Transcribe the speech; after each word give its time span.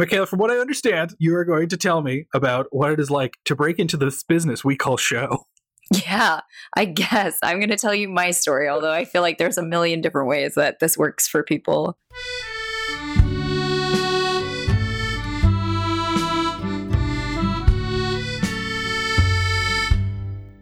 Mikaela, 0.00 0.26
from 0.26 0.38
what 0.38 0.50
I 0.50 0.56
understand, 0.56 1.14
you 1.18 1.36
are 1.36 1.44
going 1.44 1.68
to 1.68 1.76
tell 1.76 2.00
me 2.00 2.24
about 2.32 2.68
what 2.70 2.90
it 2.90 2.98
is 2.98 3.10
like 3.10 3.36
to 3.44 3.54
break 3.54 3.78
into 3.78 3.98
this 3.98 4.22
business 4.22 4.64
we 4.64 4.74
call 4.74 4.96
show. 4.96 5.44
Yeah, 5.92 6.40
I 6.74 6.86
guess. 6.86 7.38
I'm 7.42 7.58
going 7.58 7.68
to 7.68 7.76
tell 7.76 7.94
you 7.94 8.08
my 8.08 8.30
story, 8.30 8.66
although 8.66 8.92
I 8.92 9.04
feel 9.04 9.20
like 9.20 9.36
there's 9.36 9.58
a 9.58 9.62
million 9.62 10.00
different 10.00 10.26
ways 10.26 10.54
that 10.54 10.78
this 10.78 10.96
works 10.96 11.28
for 11.28 11.42
people. 11.42 11.98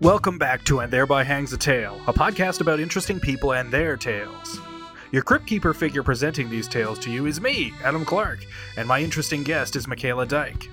Welcome 0.00 0.38
back 0.38 0.64
to 0.64 0.80
And 0.80 0.92
Thereby 0.92 1.22
Hangs 1.22 1.52
a 1.52 1.58
Tale, 1.58 2.00
a 2.08 2.12
podcast 2.12 2.60
about 2.60 2.80
interesting 2.80 3.20
people 3.20 3.52
and 3.52 3.70
their 3.70 3.96
tales. 3.96 4.58
Your 5.10 5.22
Crypt 5.22 5.46
Keeper 5.46 5.72
figure 5.72 6.02
presenting 6.02 6.50
these 6.50 6.68
tales 6.68 6.98
to 6.98 7.10
you 7.10 7.24
is 7.24 7.40
me, 7.40 7.72
Adam 7.82 8.04
Clark, 8.04 8.40
and 8.76 8.86
my 8.86 9.00
interesting 9.00 9.42
guest 9.42 9.74
is 9.74 9.86
Mikaela 9.86 10.28
Dyke. 10.28 10.68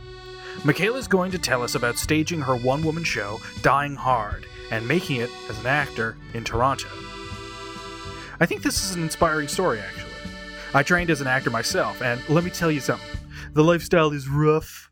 Mikaela 0.64 0.98
is 0.98 1.08
going 1.08 1.32
to 1.32 1.40
tell 1.40 1.64
us 1.64 1.76
about 1.76 1.98
staging 1.98 2.42
her 2.42 2.58
one 2.58 2.84
woman 2.84 3.06
show, 3.06 3.40
Dying 3.62 3.96
Hard, 3.96 4.46
and 4.72 4.86
making 4.86 5.22
it 5.22 5.30
as 5.50 5.58
an 5.60 5.68
actor 5.68 6.18
in 6.34 6.44
Toronto. 6.44 6.90
I 8.42 8.46
think 8.46 8.62
this 8.62 8.84
is 8.84 8.94
an 8.98 9.04
inspiring 9.04 9.48
story, 9.48 9.80
actually. 9.80 10.12
I 10.74 10.84
trained 10.84 11.12
as 11.12 11.22
an 11.22 11.28
actor 11.28 11.50
myself, 11.50 12.02
and 12.02 12.22
let 12.28 12.44
me 12.44 12.50
tell 12.50 12.72
you 12.72 12.82
something 12.82 13.18
the 13.54 13.64
lifestyle 13.64 14.12
is 14.12 14.28
rough. 14.28 14.92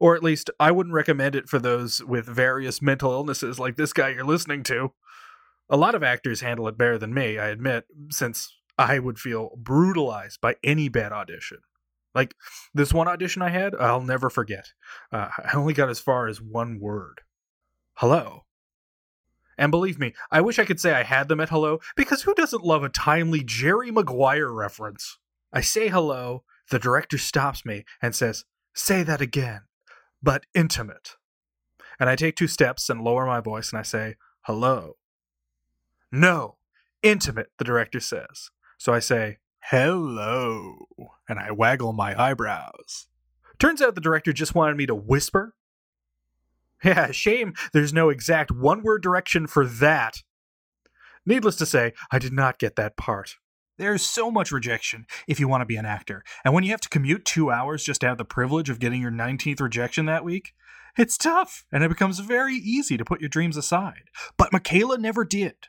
Or 0.00 0.16
at 0.16 0.24
least, 0.24 0.50
I 0.58 0.72
wouldn't 0.72 0.94
recommend 0.94 1.36
it 1.36 1.48
for 1.48 1.60
those 1.60 2.02
with 2.02 2.26
various 2.26 2.82
mental 2.82 3.12
illnesses 3.12 3.60
like 3.60 3.76
this 3.76 3.92
guy 3.92 4.08
you're 4.08 4.24
listening 4.24 4.64
to. 4.64 4.94
A 5.70 5.76
lot 5.76 5.94
of 5.94 6.02
actors 6.02 6.40
handle 6.40 6.66
it 6.66 6.76
better 6.76 6.98
than 6.98 7.14
me, 7.14 7.38
I 7.38 7.48
admit, 7.48 7.84
since 8.10 8.52
I 8.78 8.98
would 8.98 9.18
feel 9.18 9.50
brutalized 9.56 10.40
by 10.40 10.56
any 10.64 10.88
bad 10.88 11.12
audition. 11.12 11.58
Like 12.14 12.34
this 12.72 12.92
one 12.92 13.08
audition 13.08 13.42
I 13.42 13.50
had, 13.50 13.74
I'll 13.74 14.00
never 14.00 14.30
forget. 14.30 14.72
Uh, 15.12 15.28
I 15.38 15.56
only 15.56 15.74
got 15.74 15.90
as 15.90 16.00
far 16.00 16.28
as 16.28 16.40
one 16.40 16.78
word 16.80 17.22
hello. 17.98 18.44
And 19.56 19.70
believe 19.70 19.98
me, 19.98 20.14
I 20.30 20.40
wish 20.40 20.58
I 20.58 20.64
could 20.64 20.80
say 20.80 20.92
I 20.92 21.04
had 21.04 21.28
them 21.28 21.40
at 21.40 21.50
hello, 21.50 21.78
because 21.96 22.22
who 22.22 22.34
doesn't 22.34 22.64
love 22.64 22.82
a 22.82 22.88
timely 22.88 23.44
Jerry 23.44 23.90
Maguire 23.90 24.50
reference? 24.50 25.18
I 25.52 25.60
say 25.60 25.88
hello, 25.88 26.42
the 26.70 26.78
director 26.78 27.18
stops 27.18 27.64
me 27.64 27.84
and 28.02 28.14
says, 28.14 28.44
Say 28.74 29.04
that 29.04 29.20
again, 29.20 29.62
but 30.22 30.46
intimate. 30.54 31.10
And 32.00 32.10
I 32.10 32.16
take 32.16 32.34
two 32.34 32.48
steps 32.48 32.90
and 32.90 33.02
lower 33.02 33.26
my 33.26 33.40
voice 33.40 33.70
and 33.70 33.78
I 33.78 33.82
say, 33.82 34.16
Hello. 34.42 34.96
No, 36.10 36.56
intimate, 37.02 37.50
the 37.58 37.64
director 37.64 38.00
says. 38.00 38.50
So 38.84 38.92
I 38.92 38.98
say, 38.98 39.38
Hello, 39.70 40.88
and 41.26 41.38
I 41.38 41.52
waggle 41.52 41.94
my 41.94 42.22
eyebrows. 42.22 43.06
Turns 43.58 43.80
out 43.80 43.94
the 43.94 44.00
director 44.02 44.30
just 44.30 44.54
wanted 44.54 44.76
me 44.76 44.84
to 44.84 44.94
whisper. 44.94 45.54
Yeah, 46.84 47.10
shame 47.10 47.54
there's 47.72 47.94
no 47.94 48.10
exact 48.10 48.50
one 48.50 48.82
word 48.82 49.02
direction 49.02 49.46
for 49.46 49.64
that. 49.64 50.18
Needless 51.24 51.56
to 51.56 51.64
say, 51.64 51.94
I 52.10 52.18
did 52.18 52.34
not 52.34 52.58
get 52.58 52.76
that 52.76 52.98
part. 52.98 53.36
There's 53.78 54.02
so 54.02 54.30
much 54.30 54.52
rejection 54.52 55.06
if 55.26 55.40
you 55.40 55.48
want 55.48 55.62
to 55.62 55.66
be 55.66 55.76
an 55.76 55.86
actor, 55.86 56.22
and 56.44 56.52
when 56.52 56.62
you 56.62 56.70
have 56.72 56.82
to 56.82 56.90
commute 56.90 57.24
two 57.24 57.50
hours 57.50 57.84
just 57.84 58.02
to 58.02 58.06
have 58.06 58.18
the 58.18 58.26
privilege 58.26 58.68
of 58.68 58.80
getting 58.80 59.00
your 59.00 59.10
19th 59.10 59.62
rejection 59.62 60.04
that 60.04 60.26
week, 60.26 60.52
it's 60.98 61.16
tough, 61.16 61.64
and 61.72 61.82
it 61.82 61.88
becomes 61.88 62.18
very 62.18 62.56
easy 62.56 62.98
to 62.98 63.04
put 63.06 63.22
your 63.22 63.30
dreams 63.30 63.56
aside. 63.56 64.10
But 64.36 64.52
Mikaela 64.52 64.98
never 64.98 65.24
did. 65.24 65.68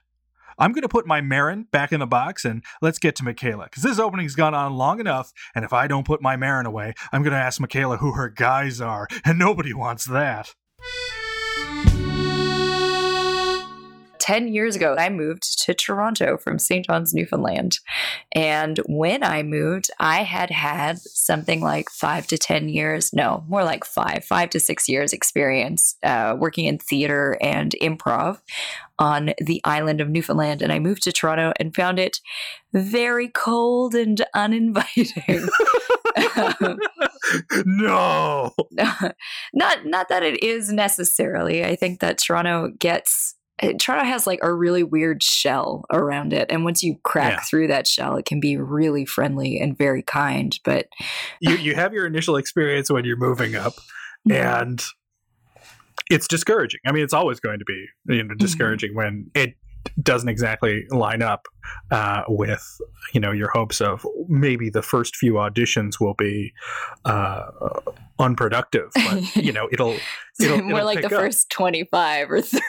I'm 0.58 0.72
going 0.72 0.84
to 0.84 0.90
put 0.90 1.06
my 1.06 1.22
Maron 1.22 1.64
back 1.72 1.92
in 1.92 2.00
the 2.00 2.08
box 2.08 2.46
and 2.46 2.64
let's 2.82 3.00
get 3.00 3.16
to 3.18 3.24
Mikaela 3.24 3.66
because 3.66 3.84
this 3.84 4.00
opening's 4.00 4.36
gone 4.36 4.54
on 4.54 4.74
long 4.74 5.00
enough. 5.00 5.34
And 5.54 5.66
if 5.66 5.74
I 5.74 5.88
don't 5.88 6.06
put 6.06 6.22
my 6.22 6.36
Maron 6.36 6.66
away, 6.66 6.94
I'm 7.12 7.24
going 7.24 7.34
to 7.34 7.40
ask 7.40 7.60
Mikaela 7.60 8.00
who 8.00 8.14
her 8.14 8.30
guys 8.30 8.80
are, 8.82 9.08
and 9.24 9.38
nobody 9.38 9.74
wants 9.74 10.06
that. 10.06 10.56
10 14.26 14.48
years 14.48 14.76
ago, 14.76 14.96
I 14.98 15.10
moved 15.10 15.64
to 15.66 15.76
Toronto 15.76 16.36
from 16.38 16.58
St. 16.58 16.84
John's, 16.84 17.14
Newfoundland. 17.14 17.78
And 18.32 18.80
when 18.88 19.22
I 19.24 19.44
moved, 19.44 19.92
I 20.00 20.24
had 20.24 20.50
had 20.50 20.98
something 20.98 21.62
like 21.62 21.92
five 21.92 22.26
to 22.28 22.38
10 22.40 22.68
years, 22.70 23.14
no, 23.14 23.44
more 23.48 23.64
like 23.64 23.86
five, 23.86 24.26
five 24.26 24.50
to 24.50 24.60
six 24.60 24.90
years 24.90 25.14
experience 25.14 25.96
uh, 26.02 26.36
working 26.40 26.66
in 26.66 26.80
theater 26.80 27.38
and 27.40 27.76
improv 27.80 28.40
on 28.98 29.36
the 29.38 29.62
island 29.64 30.02
of 30.02 30.10
Newfoundland. 30.10 30.64
And 30.64 30.74
I 30.74 30.80
moved 30.80 31.04
to 31.04 31.12
Toronto 31.12 31.54
and 31.60 31.76
found 31.76 32.00
it 32.00 32.18
very 32.74 33.28
cold 33.28 33.94
and 33.94 34.26
uninviting. 34.34 35.48
no. 37.66 38.54
not 39.54 39.86
not 39.86 40.10
that 40.10 40.24
it 40.24 40.42
is 40.42 40.72
necessarily. 40.72 41.64
I 41.64 41.76
think 41.76 42.00
that 42.00 42.18
Toronto 42.18 42.72
gets 42.80 43.35
Toronto 43.80 44.06
has 44.06 44.28
like 44.28 44.40
a 44.42 44.54
really 44.54 44.84
weird 44.84 45.24
shell 45.24 45.86
around 45.92 46.34
it, 46.34 46.52
and 46.52 46.66
once 46.66 46.84
you 46.84 46.98
crack 47.04 47.34
yeah. 47.34 47.40
through 47.42 47.68
that 47.68 47.88
shell, 47.88 48.18
it 48.18 48.26
can 48.26 48.40
be 48.40 48.58
really 48.58 49.06
friendly 49.06 49.60
and 49.60 49.78
very 49.78 50.02
kind. 50.02 50.58
But 50.64 50.88
you 51.40 51.56
you 51.56 51.76
have 51.76 51.94
your 51.94 52.06
initial 52.06 52.36
experience 52.36 52.90
when 52.90 53.06
you're 53.06 53.18
moving 53.18 53.56
up, 53.56 53.74
and 54.30 54.84
it's 56.10 56.28
discouraging. 56.28 56.82
I 56.86 56.92
mean, 56.92 57.04
it's 57.04 57.14
always 57.14 57.40
going 57.40 57.60
to 57.60 57.66
be 57.66 57.88
you 58.08 58.24
know 58.24 58.30
mm-hmm. 58.30 58.38
discouraging 58.38 58.90
mm-hmm. 58.92 58.98
when 58.98 59.32
it 59.34 59.56
doesn't 60.02 60.30
exactly 60.30 60.86
line 60.90 61.22
up 61.22 61.48
uh, 61.92 62.24
with 62.28 62.80
you 63.14 63.20
know 63.20 63.32
your 63.32 63.50
hopes 63.50 63.82
of 63.82 64.06
maybe 64.28 64.70
the 64.70 64.82
first 64.82 65.16
few 65.16 65.34
auditions 65.34 66.00
will 66.00 66.14
be 66.14 66.54
uh, 67.06 67.46
unproductive 68.20 68.90
but 68.94 69.36
you 69.36 69.52
know 69.52 69.68
it'll, 69.72 69.96
it'll 70.40 70.62
more 70.62 70.80
it'll 70.80 70.86
like 70.86 71.02
the 71.02 71.08
up. 71.08 71.12
first 71.12 71.50
25 71.50 72.32
or 72.32 72.42
30 72.42 72.62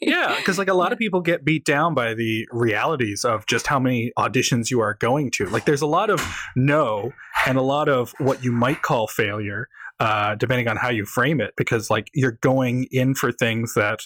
yeah 0.00 0.36
because 0.36 0.58
like 0.58 0.68
a 0.68 0.74
lot 0.74 0.92
of 0.92 0.98
people 0.98 1.20
get 1.20 1.44
beat 1.44 1.64
down 1.64 1.94
by 1.94 2.14
the 2.14 2.46
realities 2.50 3.24
of 3.24 3.46
just 3.46 3.66
how 3.66 3.78
many 3.78 4.12
auditions 4.18 4.70
you 4.70 4.80
are 4.80 4.94
going 4.94 5.30
to 5.30 5.46
like 5.46 5.64
there's 5.64 5.82
a 5.82 5.86
lot 5.86 6.10
of 6.10 6.24
no 6.56 7.12
and 7.46 7.58
a 7.58 7.62
lot 7.62 7.88
of 7.88 8.14
what 8.18 8.42
you 8.44 8.52
might 8.52 8.82
call 8.82 9.06
failure 9.06 9.68
uh, 10.02 10.34
depending 10.34 10.66
on 10.66 10.76
how 10.76 10.88
you 10.88 11.04
frame 11.06 11.40
it, 11.40 11.54
because 11.56 11.88
like 11.88 12.10
you're 12.12 12.38
going 12.42 12.88
in 12.90 13.14
for 13.14 13.30
things 13.30 13.74
that 13.74 14.00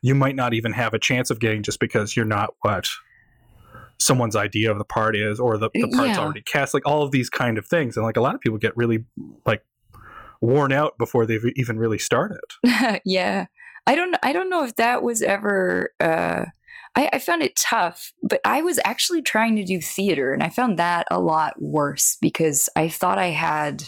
you 0.00 0.14
might 0.14 0.36
not 0.36 0.54
even 0.54 0.72
have 0.72 0.94
a 0.94 0.98
chance 0.98 1.28
of 1.28 1.40
getting 1.40 1.60
just 1.60 1.80
because 1.80 2.14
you're 2.14 2.24
not 2.24 2.54
what 2.62 2.88
someone's 3.98 4.36
idea 4.36 4.70
of 4.70 4.78
the 4.78 4.84
part 4.84 5.16
is, 5.16 5.40
or 5.40 5.58
the, 5.58 5.68
the 5.74 5.90
part's 5.92 6.16
yeah. 6.16 6.20
already 6.20 6.42
cast, 6.42 6.72
like 6.72 6.86
all 6.86 7.02
of 7.02 7.10
these 7.10 7.28
kind 7.28 7.58
of 7.58 7.66
things. 7.66 7.96
And 7.96 8.06
like 8.06 8.16
a 8.16 8.20
lot 8.20 8.36
of 8.36 8.40
people 8.40 8.58
get 8.58 8.76
really 8.76 9.04
like 9.44 9.64
worn 10.40 10.72
out 10.72 10.96
before 10.98 11.26
they've 11.26 11.44
even 11.56 11.78
really 11.78 11.98
started. 11.98 12.38
yeah. 13.04 13.46
I 13.88 13.94
don't 13.96 14.14
I 14.22 14.32
don't 14.32 14.50
know 14.50 14.62
if 14.62 14.76
that 14.76 15.02
was 15.02 15.20
ever 15.20 15.92
uh 15.98 16.44
I, 16.96 17.08
I, 17.12 17.18
found 17.18 17.42
it 17.42 17.56
tough, 17.56 18.12
but 18.22 18.40
I 18.44 18.62
was 18.62 18.80
actually 18.84 19.22
trying 19.22 19.56
to 19.56 19.64
do 19.64 19.80
theater 19.80 20.32
and 20.32 20.42
I 20.42 20.48
found 20.48 20.78
that 20.78 21.06
a 21.10 21.20
lot 21.20 21.60
worse 21.60 22.16
because 22.20 22.68
I 22.74 22.88
thought 22.88 23.18
I 23.18 23.28
had 23.28 23.84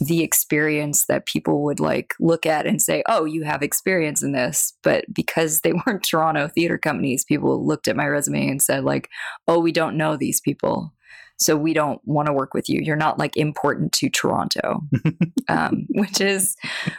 the 0.00 0.22
experience 0.22 1.04
that 1.06 1.26
people 1.26 1.62
would 1.62 1.78
like 1.78 2.14
look 2.18 2.46
at 2.46 2.66
and 2.66 2.80
say, 2.80 3.02
"Oh, 3.06 3.26
you 3.26 3.44
have 3.44 3.62
experience 3.62 4.22
in 4.22 4.32
this." 4.32 4.72
But 4.82 5.04
because 5.12 5.60
they 5.60 5.72
weren't 5.86 6.02
Toronto 6.02 6.48
theater 6.48 6.78
companies, 6.78 7.24
people 7.24 7.64
looked 7.64 7.86
at 7.86 7.96
my 7.96 8.06
resume 8.06 8.48
and 8.48 8.62
said 8.62 8.84
like, 8.84 9.10
"Oh, 9.46 9.60
we 9.60 9.72
don't 9.72 9.96
know 9.96 10.16
these 10.16 10.40
people." 10.40 10.94
So 11.38 11.56
we 11.56 11.72
don't 11.72 12.00
want 12.04 12.26
to 12.26 12.34
work 12.34 12.52
with 12.52 12.68
you. 12.68 12.80
You're 12.82 12.96
not 12.96 13.18
like 13.18 13.36
important 13.36 13.92
to 13.92 14.10
Toronto, 14.10 14.82
um, 15.48 15.86
which 15.90 16.20
is 16.20 16.56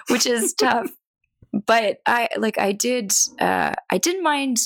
which 0.09 0.25
is 0.25 0.53
tough. 0.53 0.89
But 1.53 1.99
I 2.05 2.29
like 2.37 2.57
I 2.57 2.71
did 2.71 3.13
uh, 3.39 3.73
I 3.91 3.97
didn't 3.97 4.23
mind 4.23 4.57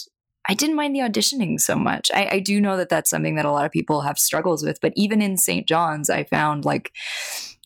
I 0.48 0.54
didn't 0.54 0.76
mind 0.76 0.96
the 0.96 1.00
auditioning 1.00 1.60
so 1.60 1.76
much. 1.76 2.12
I, 2.14 2.30
I, 2.34 2.40
do 2.40 2.62
know 2.62 2.78
that 2.78 2.90
that's 2.90 3.10
something 3.10 3.36
that 3.36 3.46
a 3.46 3.52
lot 3.52 3.66
of 3.66 3.72
people 3.72 4.02
have 4.02 4.20
struggles 4.20 4.64
with. 4.64 4.80
But 4.80 4.94
even 4.96 5.22
in 5.22 5.38
St. 5.38 5.68
John's, 5.68 6.10
I 6.10 6.24
found 6.24 6.66
like 6.66 6.92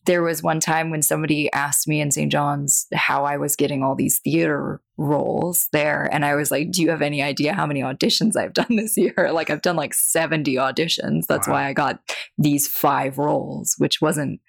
there 0.05 0.23
was 0.23 0.41
one 0.41 0.59
time 0.59 0.89
when 0.89 1.01
somebody 1.01 1.51
asked 1.51 1.87
me 1.87 2.01
in 2.01 2.09
St. 2.09 2.31
John's 2.31 2.87
how 2.93 3.25
I 3.25 3.37
was 3.37 3.55
getting 3.55 3.83
all 3.83 3.95
these 3.95 4.19
theater 4.19 4.81
roles 4.97 5.67
there. 5.71 6.09
And 6.11 6.25
I 6.25 6.35
was 6.35 6.51
like, 6.51 6.71
Do 6.71 6.81
you 6.81 6.89
have 6.89 7.01
any 7.01 7.21
idea 7.21 7.53
how 7.53 7.65
many 7.65 7.81
auditions 7.81 8.35
I've 8.35 8.53
done 8.53 8.75
this 8.75 8.97
year? 8.97 9.29
Like, 9.39 9.49
I've 9.49 9.61
done 9.61 9.75
like 9.75 9.93
70 9.93 10.55
auditions. 10.55 11.27
That's 11.27 11.47
wow. 11.47 11.53
why 11.53 11.67
I 11.67 11.73
got 11.73 11.99
these 12.37 12.67
five 12.67 13.17
roles, 13.17 13.75
which 13.77 14.01
wasn't, 14.01 14.41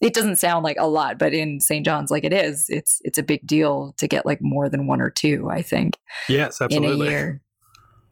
it 0.00 0.12
doesn't 0.12 0.36
sound 0.36 0.64
like 0.64 0.76
a 0.78 0.88
lot, 0.88 1.18
but 1.18 1.32
in 1.32 1.60
St. 1.60 1.84
John's, 1.84 2.10
like 2.10 2.24
it 2.24 2.32
is, 2.32 2.66
it's, 2.68 3.00
it's 3.02 3.16
a 3.16 3.22
big 3.22 3.46
deal 3.46 3.94
to 3.98 4.08
get 4.08 4.26
like 4.26 4.40
more 4.42 4.68
than 4.68 4.86
one 4.86 5.00
or 5.00 5.10
two, 5.10 5.48
I 5.48 5.62
think. 5.62 5.96
Yes, 6.28 6.60
absolutely. 6.60 7.06
In 7.06 7.06
a 7.06 7.10
year. 7.10 7.42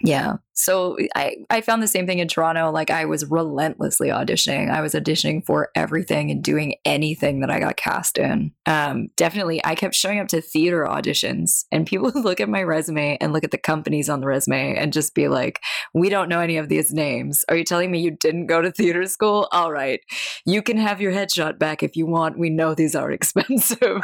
Yeah. 0.00 0.36
So 0.52 0.96
I, 1.16 1.36
I 1.50 1.60
found 1.60 1.82
the 1.82 1.88
same 1.88 2.06
thing 2.06 2.18
in 2.18 2.28
Toronto. 2.28 2.70
Like 2.70 2.90
I 2.90 3.06
was 3.06 3.28
relentlessly 3.30 4.08
auditioning. 4.08 4.70
I 4.70 4.80
was 4.82 4.94
auditioning 4.94 5.44
for 5.44 5.70
everything 5.74 6.30
and 6.30 6.42
doing 6.42 6.76
anything 6.84 7.40
that 7.40 7.50
I 7.50 7.58
got 7.58 7.76
cast 7.76 8.18
in. 8.18 8.52
Um, 8.66 9.08
definitely, 9.16 9.64
I 9.64 9.74
kept 9.74 9.94
showing 9.94 10.20
up 10.20 10.28
to 10.28 10.40
theater 10.40 10.84
auditions, 10.84 11.64
and 11.72 11.86
people 11.86 12.10
would 12.14 12.24
look 12.24 12.40
at 12.40 12.48
my 12.48 12.62
resume 12.62 13.16
and 13.20 13.32
look 13.32 13.44
at 13.44 13.50
the 13.50 13.58
companies 13.58 14.08
on 14.08 14.20
the 14.20 14.26
resume 14.26 14.76
and 14.76 14.92
just 14.92 15.14
be 15.14 15.28
like, 15.28 15.60
"We 15.92 16.08
don't 16.08 16.28
know 16.28 16.40
any 16.40 16.56
of 16.56 16.68
these 16.68 16.92
names. 16.92 17.44
Are 17.48 17.56
you 17.56 17.64
telling 17.64 17.90
me 17.90 18.00
you 18.00 18.12
didn't 18.12 18.46
go 18.46 18.60
to 18.60 18.70
theater 18.70 19.06
school? 19.06 19.48
All 19.52 19.72
right, 19.72 20.00
you 20.44 20.62
can 20.62 20.76
have 20.76 21.00
your 21.00 21.12
headshot 21.12 21.58
back 21.58 21.82
if 21.82 21.96
you 21.96 22.06
want. 22.06 22.38
We 22.38 22.50
know 22.50 22.74
these 22.74 22.94
are 22.94 23.10
expensive." 23.12 24.02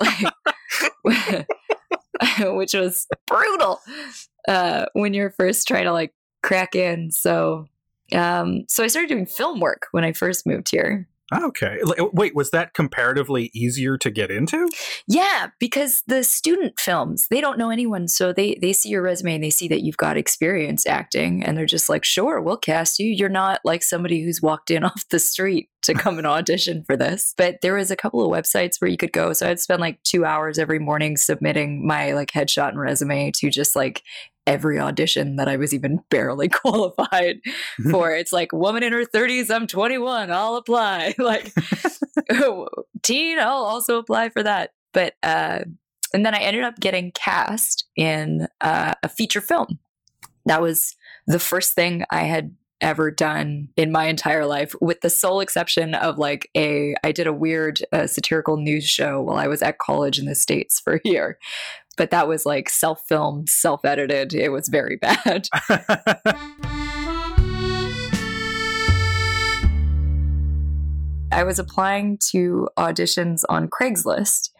like, 0.00 1.46
which 2.40 2.74
was 2.74 3.06
brutal 3.26 3.80
uh, 4.48 4.86
when 4.92 5.14
you're 5.14 5.30
first 5.30 5.66
trying 5.66 5.84
to 5.84 5.92
like 5.92 6.12
crack 6.42 6.74
in. 6.74 7.10
So, 7.10 7.66
um, 8.12 8.64
so 8.68 8.84
I 8.84 8.88
started 8.88 9.08
doing 9.08 9.26
film 9.26 9.60
work 9.60 9.86
when 9.92 10.04
I 10.04 10.12
first 10.12 10.46
moved 10.46 10.70
here. 10.70 11.08
Okay. 11.32 11.78
Wait, 12.12 12.34
was 12.34 12.50
that 12.50 12.74
comparatively 12.74 13.50
easier 13.54 13.96
to 13.96 14.10
get 14.10 14.30
into? 14.30 14.68
Yeah, 15.08 15.48
because 15.58 16.02
the 16.06 16.22
student 16.22 16.78
films, 16.78 17.26
they 17.30 17.40
don't 17.40 17.58
know 17.58 17.70
anyone. 17.70 18.08
So 18.08 18.32
they 18.32 18.58
they 18.60 18.74
see 18.74 18.90
your 18.90 19.02
resume 19.02 19.36
and 19.36 19.44
they 19.44 19.50
see 19.50 19.66
that 19.68 19.82
you've 19.82 19.96
got 19.96 20.18
experience 20.18 20.86
acting 20.86 21.42
and 21.42 21.56
they're 21.56 21.64
just 21.64 21.88
like, 21.88 22.04
"Sure, 22.04 22.42
we'll 22.42 22.58
cast 22.58 22.98
you. 22.98 23.08
You're 23.08 23.30
not 23.30 23.60
like 23.64 23.82
somebody 23.82 24.22
who's 24.22 24.42
walked 24.42 24.70
in 24.70 24.84
off 24.84 25.08
the 25.08 25.18
street 25.18 25.70
to 25.82 25.94
come 25.94 26.18
and 26.18 26.26
audition 26.26 26.84
for 26.84 26.96
this." 26.96 27.32
But 27.38 27.62
there 27.62 27.74
was 27.74 27.90
a 27.90 27.96
couple 27.96 28.20
of 28.22 28.30
websites 28.30 28.80
where 28.80 28.90
you 28.90 28.98
could 28.98 29.12
go. 29.12 29.32
So 29.32 29.48
I'd 29.48 29.60
spend 29.60 29.80
like 29.80 30.02
2 30.02 30.26
hours 30.26 30.58
every 30.58 30.78
morning 30.78 31.16
submitting 31.16 31.86
my 31.86 32.12
like 32.12 32.32
headshot 32.32 32.68
and 32.68 32.78
resume 32.80 33.32
to 33.32 33.50
just 33.50 33.74
like 33.74 34.02
every 34.46 34.78
audition 34.78 35.36
that 35.36 35.48
I 35.48 35.56
was 35.56 35.72
even 35.72 36.00
barely 36.10 36.48
qualified 36.50 37.40
for. 37.90 38.14
it's 38.14 38.32
like 38.32 38.52
woman 38.52 38.82
in 38.82 38.92
her 38.92 39.04
30s, 39.04 39.50
I'm 39.50 39.66
21, 39.66 40.30
I'll 40.30 40.56
apply. 40.56 41.14
like 41.18 41.52
teen, 43.02 43.38
I'll 43.38 43.64
also 43.64 43.98
apply 43.98 44.30
for 44.30 44.42
that. 44.42 44.70
But 44.92 45.14
uh 45.22 45.60
and 46.12 46.24
then 46.24 46.34
I 46.34 46.38
ended 46.38 46.62
up 46.62 46.78
getting 46.78 47.10
cast 47.10 47.86
in 47.96 48.46
uh, 48.60 48.94
a 49.02 49.08
feature 49.08 49.40
film. 49.40 49.80
That 50.46 50.62
was 50.62 50.94
the 51.26 51.40
first 51.40 51.74
thing 51.74 52.04
I 52.08 52.22
had 52.22 52.54
ever 52.80 53.10
done 53.10 53.68
in 53.76 53.90
my 53.90 54.06
entire 54.06 54.46
life 54.46 54.74
with 54.80 55.00
the 55.00 55.10
sole 55.10 55.40
exception 55.40 55.94
of 55.94 56.18
like 56.18 56.50
a 56.56 56.94
i 57.02 57.12
did 57.12 57.26
a 57.26 57.32
weird 57.32 57.80
uh, 57.92 58.06
satirical 58.06 58.56
news 58.56 58.84
show 58.84 59.22
while 59.22 59.38
i 59.38 59.46
was 59.46 59.62
at 59.62 59.78
college 59.78 60.18
in 60.18 60.26
the 60.26 60.34
states 60.34 60.80
for 60.80 60.96
a 60.96 61.00
year 61.04 61.38
but 61.96 62.10
that 62.10 62.28
was 62.28 62.46
like 62.46 62.68
self 62.68 63.02
filmed, 63.06 63.48
self 63.48 63.84
edited. 63.84 64.34
It 64.34 64.50
was 64.50 64.68
very 64.68 64.96
bad. 65.00 65.48
I 71.34 71.42
was 71.42 71.58
applying 71.58 72.18
to 72.30 72.68
auditions 72.78 73.42
on 73.48 73.68
Craigslist. 73.68 74.50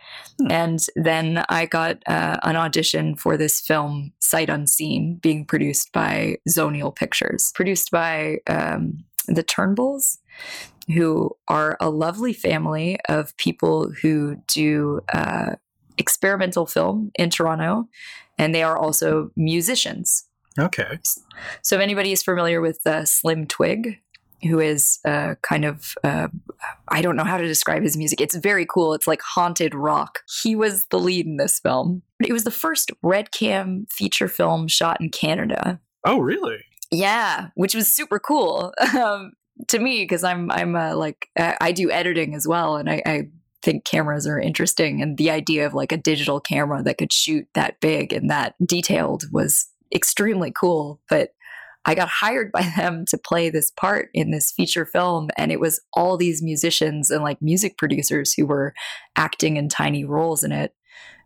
Hmm. 0.41 0.51
And 0.51 0.81
then 0.97 1.45
I 1.49 1.67
got 1.67 2.03
uh, 2.07 2.39
an 2.43 2.57
audition 2.57 3.15
for 3.15 3.37
this 3.37 3.61
film, 3.61 4.13
Sight 4.19 4.51
Unseen, 4.51 5.21
being 5.23 5.45
produced 5.45 5.93
by 5.93 6.39
Zonial 6.49 6.95
Pictures, 6.95 7.53
produced 7.55 7.93
by 7.93 8.39
um, 8.49 9.05
the 9.29 9.45
Turnbulls, 9.45 10.19
who 10.93 11.31
are 11.47 11.77
a 11.81 11.91
lovely 11.91 12.33
family 12.33 12.99
of 13.09 13.37
people 13.37 13.91
who 14.03 14.37
do 14.49 15.01
uh, 15.13 15.55
experimental 15.99 16.67
film 16.67 17.11
in 17.15 17.31
Toronto, 17.31 17.89
and 18.39 18.55
they 18.55 18.63
are 18.63 18.77
also 18.77 19.31
musicians. 19.37 20.27
Okay. 20.59 20.99
So, 21.63 21.77
if 21.77 21.83
anybody 21.83 22.13
is 22.13 22.23
familiar 22.23 22.61
with 22.61 22.87
uh, 22.87 23.05
Slim 23.05 23.47
Twig, 23.47 23.99
who 24.43 24.61
is 24.61 25.01
uh, 25.05 25.35
kind 25.43 25.65
of, 25.65 25.95
uh, 26.05 26.29
I 26.89 27.03
don't 27.03 27.17
know 27.17 27.25
how 27.25 27.39
to 27.39 27.47
describe 27.47 27.83
his 27.83 27.97
music. 27.97 28.21
It's 28.21 28.37
very 28.37 28.67
cool. 28.67 28.95
It's 28.95 29.07
like 29.07 29.23
haunted 29.23 29.75
rock. 29.75 30.21
He 30.43 30.55
was 30.55 30.87
the 30.87 30.99
lead 30.99 31.27
in 31.27 31.39
this 31.39 31.59
film. 31.59 32.03
It 32.25 32.33
was 32.33 32.45
the 32.45 32.51
first 32.51 32.91
red 33.03 33.33
cam 33.33 33.87
feature 33.91 34.29
film 34.29 34.69
shot 34.69 35.01
in 35.01 35.11
Canada. 35.11 35.81
Oh, 36.05 36.19
really? 36.19 36.59
Yeah, 36.91 37.49
which 37.55 37.75
was 37.75 37.93
super 37.93 38.19
cool 38.19 38.73
um, 38.99 39.33
to 39.69 39.79
me 39.79 40.03
because 40.03 40.23
I'm 40.23 40.51
I'm 40.51 40.77
uh, 40.77 40.95
like 40.97 41.29
I 41.37 41.73
do 41.73 41.91
editing 41.91 42.35
as 42.35 42.47
well, 42.47 42.77
and 42.77 42.89
I, 42.91 43.03
I 43.07 43.29
think 43.65 43.85
cameras 43.85 44.27
are 44.27 44.39
interesting 44.39 45.01
and 45.01 45.17
the 45.17 45.31
idea 45.31 45.67
of 45.67 45.75
like 45.75 45.93
a 45.93 45.97
digital 45.97 46.41
camera 46.41 46.83
that 46.83 46.99
could 46.99 47.13
shoot 47.13 47.47
that 47.55 47.81
big 47.81 48.13
and 48.13 48.31
that 48.31 48.55
detailed 48.65 49.25
was 49.33 49.69
extremely 49.95 50.53
cool 50.53 51.01
but 51.09 51.31
I 51.87 51.95
got 51.95 52.09
hired 52.09 52.53
by 52.53 52.63
them 52.77 53.05
to 53.09 53.19
play 53.19 53.51
this 53.51 53.71
part 53.71 54.09
in 54.15 54.31
this 54.31 54.53
feature 54.53 54.87
film. 54.87 55.29
And 55.37 55.53
it 55.53 55.61
was 55.61 55.81
all 55.93 56.17
these 56.17 56.43
musicians 56.43 57.11
and 57.11 57.23
like 57.23 57.41
music 57.43 57.79
producers 57.79 58.33
who 58.33 58.47
were 58.47 58.75
acting 59.17 59.57
in 59.57 59.69
tiny 59.69 60.05
roles 60.05 60.43
in 60.43 60.53
it, 60.53 60.73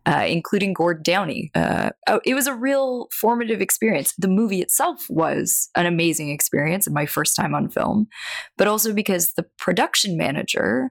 uh, 0.07 0.25
including 0.27 0.73
Gord 0.73 1.03
Downie. 1.03 1.51
Uh, 1.55 1.91
oh, 2.09 2.21
it 2.25 2.35
was 2.35 2.47
a 2.47 2.55
real 2.55 3.09
formative 3.13 3.61
experience. 3.61 4.15
The 4.19 4.29
movie 4.29 4.61
itself 4.61 5.07
was 5.09 5.69
an 5.77 5.87
amazing 5.87 6.31
experience 6.31 6.87
and 6.87 6.95
my 6.95 7.07
first 7.07 7.37
time 7.37 7.55
on 7.55 7.69
film, 7.69 8.09
but 8.57 8.67
also 8.67 8.93
because 8.93 9.35
the 9.35 9.47
production 9.59 10.17
manager 10.17 10.91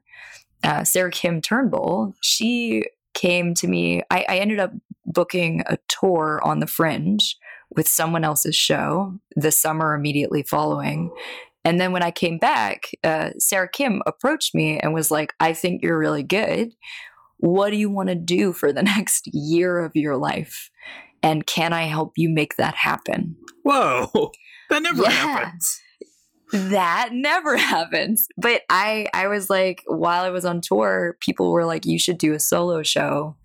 uh, 0.63 0.83
Sarah 0.83 1.11
Kim 1.11 1.41
Turnbull, 1.41 2.15
she 2.21 2.83
came 3.13 3.53
to 3.55 3.67
me. 3.67 4.01
I, 4.11 4.25
I 4.27 4.37
ended 4.37 4.59
up 4.59 4.71
booking 5.05 5.63
a 5.65 5.77
tour 5.87 6.41
on 6.43 6.59
the 6.59 6.67
Fringe 6.67 7.37
with 7.75 7.87
someone 7.87 8.23
else's 8.23 8.55
show 8.55 9.13
the 9.35 9.51
summer 9.51 9.93
immediately 9.93 10.43
following. 10.43 11.11
And 11.65 11.81
then 11.81 11.91
when 11.91 12.03
I 12.03 12.11
came 12.11 12.37
back, 12.37 12.91
uh, 13.03 13.31
Sarah 13.39 13.69
Kim 13.69 14.01
approached 14.05 14.55
me 14.55 14.79
and 14.79 14.93
was 14.93 15.11
like, 15.11 15.33
I 15.39 15.53
think 15.53 15.83
you're 15.83 15.99
really 15.99 16.23
good. 16.23 16.73
What 17.37 17.71
do 17.71 17.75
you 17.75 17.89
want 17.89 18.09
to 18.09 18.15
do 18.15 18.53
for 18.53 18.71
the 18.71 18.83
next 18.83 19.27
year 19.33 19.79
of 19.79 19.91
your 19.95 20.15
life? 20.15 20.69
And 21.21 21.45
can 21.45 21.73
I 21.73 21.83
help 21.83 22.13
you 22.15 22.29
make 22.29 22.55
that 22.55 22.75
happen? 22.75 23.35
Whoa, 23.63 24.31
that 24.69 24.83
never 24.83 25.03
yeah. 25.03 25.09
happens 25.09 25.81
that 26.51 27.09
never 27.11 27.57
happens. 27.57 28.27
But 28.37 28.61
i 28.69 29.07
i 29.13 29.27
was 29.27 29.49
like 29.49 29.83
while 29.87 30.23
i 30.23 30.29
was 30.29 30.45
on 30.45 30.61
tour 30.61 31.17
people 31.21 31.51
were 31.51 31.65
like 31.65 31.85
you 31.85 31.99
should 31.99 32.17
do 32.17 32.33
a 32.33 32.39
solo 32.39 32.83
show. 32.83 33.35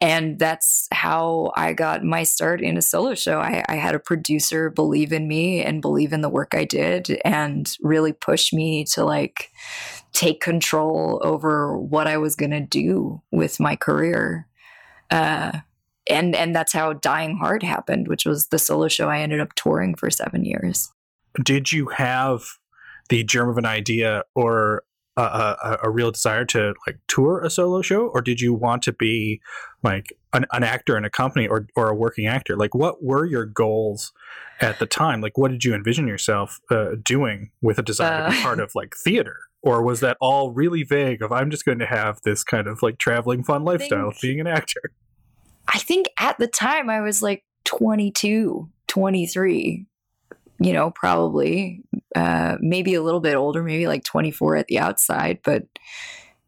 And 0.00 0.38
that's 0.38 0.86
how 0.92 1.52
i 1.56 1.72
got 1.72 2.04
my 2.04 2.22
start 2.22 2.60
in 2.60 2.76
a 2.76 2.82
solo 2.82 3.14
show. 3.14 3.40
I, 3.40 3.64
I 3.68 3.76
had 3.76 3.94
a 3.94 4.00
producer 4.00 4.70
believe 4.70 5.12
in 5.12 5.26
me 5.26 5.62
and 5.62 5.82
believe 5.82 6.12
in 6.12 6.20
the 6.20 6.28
work 6.28 6.54
i 6.54 6.64
did 6.64 7.20
and 7.24 7.76
really 7.80 8.12
push 8.12 8.52
me 8.52 8.84
to 8.92 9.04
like 9.04 9.50
take 10.12 10.40
control 10.40 11.20
over 11.24 11.76
what 11.78 12.06
i 12.06 12.16
was 12.16 12.36
going 12.36 12.50
to 12.50 12.60
do 12.60 13.22
with 13.30 13.60
my 13.60 13.76
career. 13.76 14.46
Uh, 15.10 15.60
and 16.08 16.34
and 16.34 16.54
that's 16.54 16.72
how 16.72 16.92
dying 16.92 17.36
hard 17.36 17.62
happened 17.62 18.08
which 18.08 18.24
was 18.24 18.48
the 18.48 18.58
solo 18.58 18.88
show 18.88 19.08
i 19.08 19.20
ended 19.20 19.40
up 19.40 19.54
touring 19.54 19.94
for 19.94 20.10
seven 20.10 20.44
years 20.44 20.90
did 21.42 21.72
you 21.72 21.86
have 21.88 22.42
the 23.08 23.24
germ 23.24 23.48
of 23.48 23.58
an 23.58 23.66
idea 23.66 24.22
or 24.34 24.82
a, 25.16 25.22
a, 25.22 25.78
a, 25.84 25.90
real 25.90 26.12
desire 26.12 26.44
to 26.44 26.74
like 26.86 26.98
tour 27.08 27.40
a 27.40 27.50
solo 27.50 27.82
show? 27.82 28.06
Or 28.08 28.20
did 28.20 28.40
you 28.40 28.54
want 28.54 28.82
to 28.84 28.92
be 28.92 29.40
like 29.82 30.12
an, 30.32 30.46
an, 30.52 30.62
actor 30.62 30.96
in 30.96 31.04
a 31.04 31.10
company 31.10 31.48
or, 31.48 31.66
or 31.74 31.88
a 31.88 31.94
working 31.94 32.26
actor? 32.26 32.56
Like 32.56 32.74
what 32.74 33.02
were 33.02 33.24
your 33.24 33.44
goals 33.44 34.12
at 34.60 34.78
the 34.78 34.86
time? 34.86 35.20
Like 35.20 35.36
what 35.36 35.50
did 35.50 35.64
you 35.64 35.74
envision 35.74 36.06
yourself 36.06 36.60
uh, 36.70 36.90
doing 37.02 37.50
with 37.62 37.78
a 37.78 37.82
desire 37.82 38.22
uh, 38.22 38.26
to 38.26 38.36
be 38.36 38.42
part 38.42 38.60
uh. 38.60 38.64
of 38.64 38.74
like 38.74 38.94
theater? 38.96 39.36
Or 39.60 39.82
was 39.82 40.00
that 40.00 40.16
all 40.20 40.52
really 40.52 40.84
vague 40.84 41.20
of 41.20 41.32
i'm 41.32 41.50
just 41.50 41.64
going 41.64 41.80
to 41.80 41.86
have 41.86 42.20
this 42.22 42.44
kind 42.44 42.68
of 42.68 42.80
like 42.80 42.98
traveling 42.98 43.42
fun 43.42 43.64
lifestyle 43.64 44.08
of 44.08 44.16
being 44.22 44.38
an 44.40 44.46
actor 44.46 44.80
i 45.66 45.78
think 45.78 46.06
at 46.18 46.38
the 46.38 46.46
time 46.46 46.88
i 46.88 47.00
was 47.00 47.22
like 47.22 47.42
22 47.64 48.70
23 48.86 49.86
you 50.60 50.72
know, 50.72 50.90
probably 50.90 51.82
uh, 52.16 52.56
maybe 52.60 52.94
a 52.94 53.02
little 53.02 53.20
bit 53.20 53.36
older, 53.36 53.62
maybe 53.62 53.86
like 53.86 54.04
24 54.04 54.56
at 54.56 54.66
the 54.66 54.78
outside, 54.78 55.38
but 55.44 55.64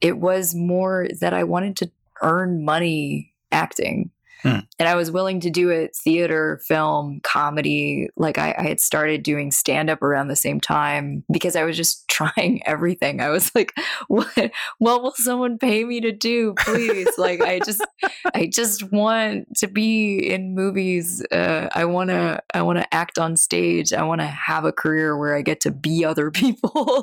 it 0.00 0.18
was 0.18 0.54
more 0.54 1.08
that 1.20 1.34
I 1.34 1.44
wanted 1.44 1.76
to 1.76 1.90
earn 2.22 2.64
money 2.64 3.32
acting. 3.52 4.10
Hmm. 4.42 4.60
And 4.78 4.88
I 4.88 4.94
was 4.94 5.10
willing 5.10 5.40
to 5.40 5.50
do 5.50 5.70
it 5.70 5.94
theater, 5.94 6.60
film, 6.66 7.20
comedy. 7.22 8.08
Like 8.16 8.38
I, 8.38 8.54
I 8.56 8.62
had 8.62 8.80
started 8.80 9.22
doing 9.22 9.50
stand 9.50 9.90
up 9.90 10.02
around 10.02 10.28
the 10.28 10.36
same 10.36 10.60
time 10.60 11.24
because 11.30 11.56
I 11.56 11.64
was 11.64 11.76
just 11.76 12.08
trying 12.08 12.66
everything. 12.66 13.20
I 13.20 13.28
was 13.28 13.54
like, 13.54 13.72
what 14.08 14.52
what 14.78 15.02
will 15.02 15.14
someone 15.14 15.58
pay 15.58 15.84
me 15.84 16.00
to 16.00 16.12
do, 16.12 16.54
please? 16.54 17.08
like 17.18 17.40
I 17.40 17.58
just 17.60 17.84
I 18.34 18.46
just 18.46 18.90
want 18.90 19.56
to 19.58 19.66
be 19.66 20.18
in 20.18 20.54
movies. 20.54 21.24
Uh, 21.30 21.68
I 21.74 21.84
wanna 21.84 22.40
I 22.54 22.62
wanna 22.62 22.86
act 22.92 23.18
on 23.18 23.36
stage. 23.36 23.92
I 23.92 24.02
wanna 24.02 24.26
have 24.26 24.64
a 24.64 24.72
career 24.72 25.16
where 25.16 25.36
I 25.36 25.42
get 25.42 25.60
to 25.62 25.70
be 25.70 26.04
other 26.04 26.30
people. 26.30 27.02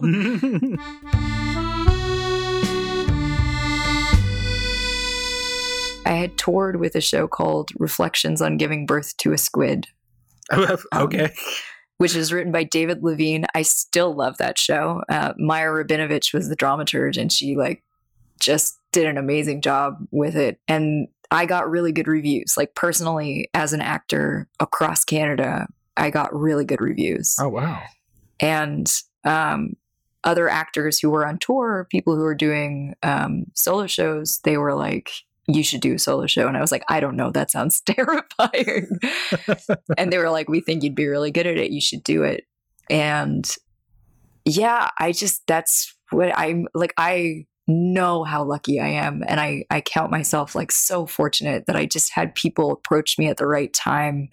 I 6.07 6.13
had 6.13 6.37
toured 6.37 6.77
with 6.77 6.95
a 6.95 7.01
show 7.01 7.27
called 7.27 7.71
Reflections 7.77 8.41
on 8.41 8.55
Giving 8.55 8.85
Birth 8.85 9.17
to 9.17 9.33
a 9.33 9.37
Squid 9.37 9.87
okay. 10.95 11.33
which 11.97 12.15
is 12.15 12.31
written 12.31 12.51
by 12.51 12.63
David 12.63 13.03
Levine. 13.03 13.45
I 13.53 13.63
still 13.63 14.15
love 14.15 14.37
that 14.37 14.57
show. 14.57 15.01
Uh, 15.09 15.33
Maya 15.37 15.67
Rabinovich 15.67 16.33
was 16.33 16.47
the 16.47 16.55
dramaturge, 16.55 17.17
and 17.17 17.31
she 17.31 17.57
like 17.57 17.83
just 18.39 18.79
did 18.93 19.05
an 19.05 19.17
amazing 19.17 19.61
job 19.61 19.97
with 20.11 20.37
it. 20.37 20.59
And 20.67 21.09
I 21.31 21.45
got 21.45 21.69
really 21.69 21.91
good 21.91 22.07
reviews. 22.07 22.55
Like 22.55 22.73
personally, 22.75 23.49
as 23.53 23.73
an 23.73 23.81
actor 23.81 24.47
across 24.61 25.03
Canada, 25.03 25.67
I 25.97 26.09
got 26.09 26.33
really 26.33 26.63
good 26.63 26.79
reviews. 26.79 27.35
Oh 27.37 27.49
wow! 27.49 27.83
And 28.39 28.89
um, 29.25 29.73
other 30.23 30.47
actors 30.47 30.99
who 30.99 31.09
were 31.09 31.27
on 31.27 31.37
tour, 31.39 31.87
people 31.89 32.15
who 32.15 32.21
were 32.21 32.35
doing 32.35 32.95
um, 33.03 33.47
solo 33.55 33.87
shows, 33.87 34.39
they 34.45 34.57
were 34.57 34.73
like, 34.73 35.11
you 35.48 35.63
should 35.63 35.82
do 35.82 35.96
a 35.96 36.00
solo 36.00 36.27
show. 36.27 36.48
And 36.48 36.58
I 36.58 36.62
was 36.62 36.72
like, 36.72 36.84
I 36.89 37.00
don't 37.00 37.16
know. 37.16 37.32
That 37.32 37.51
sounds 37.51 37.82
terrifying. 37.86 38.88
and 39.98 40.12
they 40.12 40.18
were 40.18 40.30
like, 40.30 40.50
we 40.50 40.60
think 40.60 40.84
you'd 40.84 40.96
be 40.96 41.08
really 41.08 41.32
good 41.32 41.48
at 41.48 41.58
it. 41.58 41.72
You 41.72 41.82
should 41.82 42.04
do 42.04 42.24
it. 42.24 42.44
And 42.89 43.50
yeah, 44.46 44.89
I 45.00 45.12
just, 45.12 45.46
that's 45.48 45.94
what 46.12 46.38
I'm 46.38 46.68
like, 46.74 46.94
I 46.98 47.46
know 47.68 48.24
how 48.24 48.44
lucky 48.44 48.80
I 48.80 48.88
am. 48.88 49.24
And 49.27 49.39
I, 49.39 49.66
I 49.70 49.82
count 49.82 50.12
myself 50.12 50.56
like 50.56 50.72
so 50.72 51.06
fortunate 51.06 51.66
that 51.68 51.75
I 51.75 51.86
just 51.86 52.13
had 52.13 52.36
people 52.36 52.72
approach 52.72 53.18
me 53.18 53.27
at 53.27 53.38
the 53.38 53.48
right 53.48 53.74
time 53.74 54.30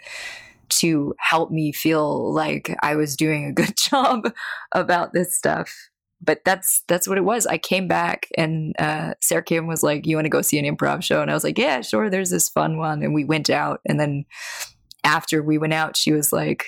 to 0.68 1.14
help 1.18 1.50
me 1.50 1.73
feel 1.73 2.33
like 2.33 2.75
I 2.83 2.97
was 2.97 3.16
doing 3.16 3.44
a 3.44 3.52
good 3.52 3.75
job 3.90 4.33
about 4.73 5.12
this 5.12 5.37
stuff 5.37 5.73
but 6.21 6.40
that's 6.44 6.83
that's 6.88 7.06
what 7.09 7.18
it 7.18 7.25
was. 7.25 7.47
I 7.47 7.59
came 7.59 7.88
back 7.88 8.28
and 8.37 8.75
uh, 8.78 9.14
Sarah 9.21 9.42
Kim 9.42 9.66
was 9.66 9.83
like, 9.83 10.06
"You 10.06 10.16
want 10.16 10.26
to 10.26 10.30
go 10.30 10.42
see 10.42 10.59
an 10.59 10.76
improv 10.76 11.02
show?" 11.02 11.23
And 11.23 11.30
I 11.30 11.35
was 11.35 11.44
like, 11.44 11.59
"Yeah, 11.59 11.80
sure." 11.80 12.11
There's 12.11 12.30
this 12.30 12.49
fun 12.49 12.78
one, 12.78 13.02
and 13.02 13.14
we 13.14 13.25
went 13.25 13.50
out. 13.50 13.80
And 13.87 14.00
then 14.00 14.25
after 15.02 15.42
we 15.42 15.59
went 15.59 15.75
out, 15.75 15.97
she 15.97 16.12
was 16.12 16.33
like, 16.33 16.64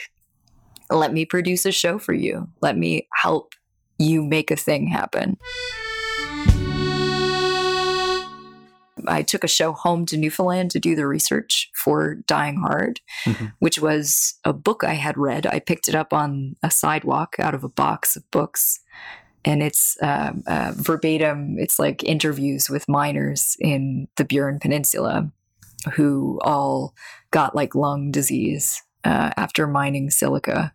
"Let 0.91 1.13
me 1.13 1.25
produce 1.25 1.65
a 1.67 1.73
show 1.73 1.99
for 1.99 2.13
you. 2.13 2.49
Let 2.61 2.77
me 2.77 3.09
help 3.23 3.55
you 3.99 4.23
make 4.23 4.51
a 4.51 4.57
thing 4.57 4.89
happen." 4.89 5.39
I 9.09 9.23
took 9.23 9.45
a 9.45 9.49
show 9.49 9.73
home 9.73 10.05
to 10.07 10.17
Newfoundland 10.17 10.71
to 10.73 10.81
do 10.81 10.97
the 10.97 11.07
research 11.07 11.71
for 11.75 12.17
Dying 12.27 12.57
Hard, 12.57 13.01
mm-hmm. 13.25 13.47
which 13.61 13.79
was 13.79 14.35
a 14.45 14.53
book 14.53 14.83
I 14.83 14.95
had 14.95 15.17
read. 15.17 15.47
I 15.47 15.61
picked 15.61 15.87
it 15.87 15.95
up 15.95 16.13
on 16.13 16.57
a 16.63 16.71
sidewalk 16.71 17.37
out 17.39 17.55
of 17.55 17.63
a 17.63 17.69
box 17.69 18.17
of 18.17 18.29
books 18.33 18.81
and 19.47 19.63
it's 19.63 19.97
uh, 20.03 20.33
uh, 20.47 20.73
verbatim. 20.75 21.57
It's 21.59 21.79
like 21.79 22.03
interviews 22.03 22.69
with 22.69 22.89
miners 22.89 23.57
in 23.61 24.09
the 24.17 24.25
Burin 24.25 24.61
Peninsula 24.61 25.31
who 25.95 26.41
all 26.43 26.95
got 27.31 27.55
like 27.55 27.77
lung 27.77 28.11
disease 28.11 28.83
uh, 29.05 29.31
after 29.37 29.69
mining 29.69 30.11
silica 30.11 30.75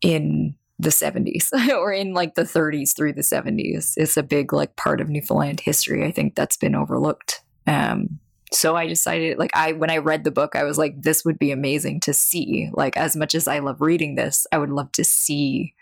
in 0.00 0.54
the 0.78 0.88
70s 0.88 1.52
or 1.70 1.92
in 1.92 2.14
like 2.14 2.34
the 2.34 2.42
30s 2.42 2.96
through 2.96 3.12
the 3.12 3.20
70s. 3.20 3.92
It's 3.96 4.16
a 4.16 4.22
big 4.22 4.52
like 4.54 4.74
part 4.76 5.02
of 5.02 5.10
Newfoundland 5.10 5.60
history. 5.60 6.04
I 6.04 6.10
think 6.10 6.34
that's 6.34 6.56
been 6.56 6.74
overlooked. 6.74 7.42
Um, 7.66 8.20
so 8.52 8.74
I 8.74 8.86
decided 8.86 9.38
like 9.38 9.50
I 9.54 9.72
when 9.72 9.90
I 9.90 9.98
read 9.98 10.22
the 10.22 10.30
book 10.30 10.54
I 10.54 10.62
was 10.62 10.78
like 10.78 11.02
this 11.02 11.24
would 11.24 11.38
be 11.38 11.50
amazing 11.50 11.98
to 12.00 12.14
see 12.14 12.70
like 12.72 12.96
as 12.96 13.16
much 13.16 13.34
as 13.34 13.48
I 13.48 13.58
love 13.58 13.80
reading 13.80 14.14
this 14.14 14.46
I 14.52 14.58
would 14.58 14.70
love 14.70 14.92
to 14.92 15.02
see 15.02 15.74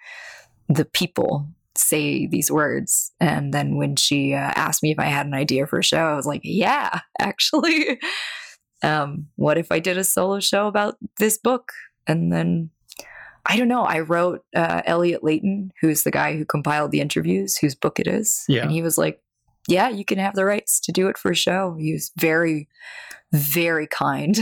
the 0.74 0.84
people 0.84 1.48
say 1.76 2.26
these 2.26 2.50
words. 2.50 3.12
And 3.20 3.52
then 3.52 3.76
when 3.76 3.96
she 3.96 4.34
uh, 4.34 4.52
asked 4.54 4.82
me 4.82 4.90
if 4.90 4.98
I 4.98 5.06
had 5.06 5.26
an 5.26 5.34
idea 5.34 5.66
for 5.66 5.78
a 5.78 5.84
show, 5.84 5.98
I 6.04 6.16
was 6.16 6.26
like, 6.26 6.42
yeah, 6.44 7.00
actually. 7.20 7.98
um, 8.82 9.28
what 9.36 9.58
if 9.58 9.72
I 9.72 9.78
did 9.78 9.98
a 9.98 10.04
solo 10.04 10.40
show 10.40 10.66
about 10.66 10.96
this 11.18 11.38
book? 11.38 11.72
And 12.06 12.32
then 12.32 12.70
I 13.46 13.56
don't 13.56 13.68
know. 13.68 13.82
I 13.82 14.00
wrote 14.00 14.44
uh, 14.54 14.82
Elliott 14.84 15.24
Leyton, 15.24 15.72
who's 15.80 16.02
the 16.02 16.10
guy 16.10 16.36
who 16.36 16.44
compiled 16.44 16.90
the 16.90 17.00
interviews, 17.00 17.56
whose 17.56 17.74
book 17.74 17.98
it 17.98 18.06
is. 18.06 18.44
Yeah. 18.48 18.62
And 18.62 18.70
he 18.70 18.82
was 18.82 18.98
like, 18.98 19.20
yeah, 19.68 19.88
you 19.88 20.04
can 20.04 20.18
have 20.18 20.34
the 20.34 20.44
rights 20.44 20.80
to 20.80 20.92
do 20.92 21.08
it 21.08 21.18
for 21.18 21.30
a 21.30 21.36
show. 21.36 21.76
He 21.78 21.92
was 21.92 22.10
very, 22.18 22.68
very 23.32 23.86
kind 23.86 24.38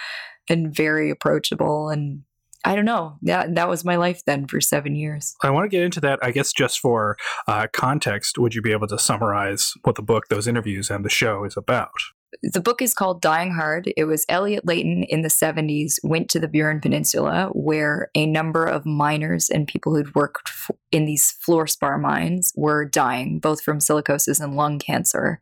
and 0.48 0.74
very 0.74 1.10
approachable 1.10 1.88
and 1.88 2.22
I 2.64 2.74
don't 2.74 2.84
know. 2.84 3.18
That 3.22 3.54
that 3.54 3.68
was 3.68 3.84
my 3.84 3.96
life 3.96 4.24
then 4.24 4.46
for 4.46 4.60
seven 4.60 4.94
years. 4.96 5.34
I 5.42 5.50
want 5.50 5.64
to 5.64 5.68
get 5.68 5.84
into 5.84 6.00
that. 6.00 6.18
I 6.22 6.32
guess 6.32 6.52
just 6.52 6.80
for 6.80 7.16
uh, 7.46 7.68
context, 7.72 8.38
would 8.38 8.54
you 8.54 8.62
be 8.62 8.72
able 8.72 8.88
to 8.88 8.98
summarize 8.98 9.74
what 9.84 9.94
the 9.94 10.02
book, 10.02 10.28
those 10.28 10.48
interviews, 10.48 10.90
and 10.90 11.04
the 11.04 11.10
show 11.10 11.44
is 11.44 11.56
about? 11.56 11.92
The 12.42 12.60
book 12.60 12.82
is 12.82 12.94
called 12.94 13.22
Dying 13.22 13.52
Hard. 13.52 13.92
It 13.96 14.04
was 14.04 14.26
Elliott 14.28 14.66
Leyton 14.66 15.02
in 15.04 15.22
the 15.22 15.28
70s 15.28 15.98
went 16.02 16.28
to 16.30 16.40
the 16.40 16.48
Burin 16.48 16.80
Peninsula 16.80 17.50
where 17.52 18.10
a 18.14 18.26
number 18.26 18.66
of 18.66 18.84
miners 18.84 19.48
and 19.48 19.66
people 19.66 19.94
who'd 19.94 20.14
worked 20.14 20.50
in 20.92 21.06
these 21.06 21.34
fluorspar 21.46 22.00
mines 22.00 22.52
were 22.54 22.84
dying, 22.84 23.38
both 23.38 23.62
from 23.62 23.78
silicosis 23.78 24.40
and 24.40 24.56
lung 24.56 24.78
cancer 24.78 25.40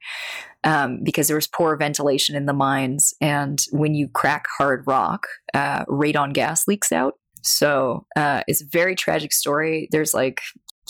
um, 0.64 1.00
because 1.02 1.26
there 1.28 1.36
was 1.36 1.46
poor 1.46 1.76
ventilation 1.76 2.36
in 2.36 2.46
the 2.46 2.52
mines. 2.52 3.14
And 3.20 3.60
when 3.72 3.94
you 3.94 4.08
crack 4.08 4.46
hard 4.58 4.84
rock, 4.86 5.26
uh, 5.54 5.84
radon 5.86 6.32
gas 6.32 6.68
leaks 6.68 6.92
out. 6.92 7.14
So 7.42 8.06
uh, 8.16 8.42
it's 8.48 8.62
a 8.62 8.66
very 8.66 8.96
tragic 8.96 9.32
story. 9.32 9.88
There's 9.92 10.12
like 10.12 10.40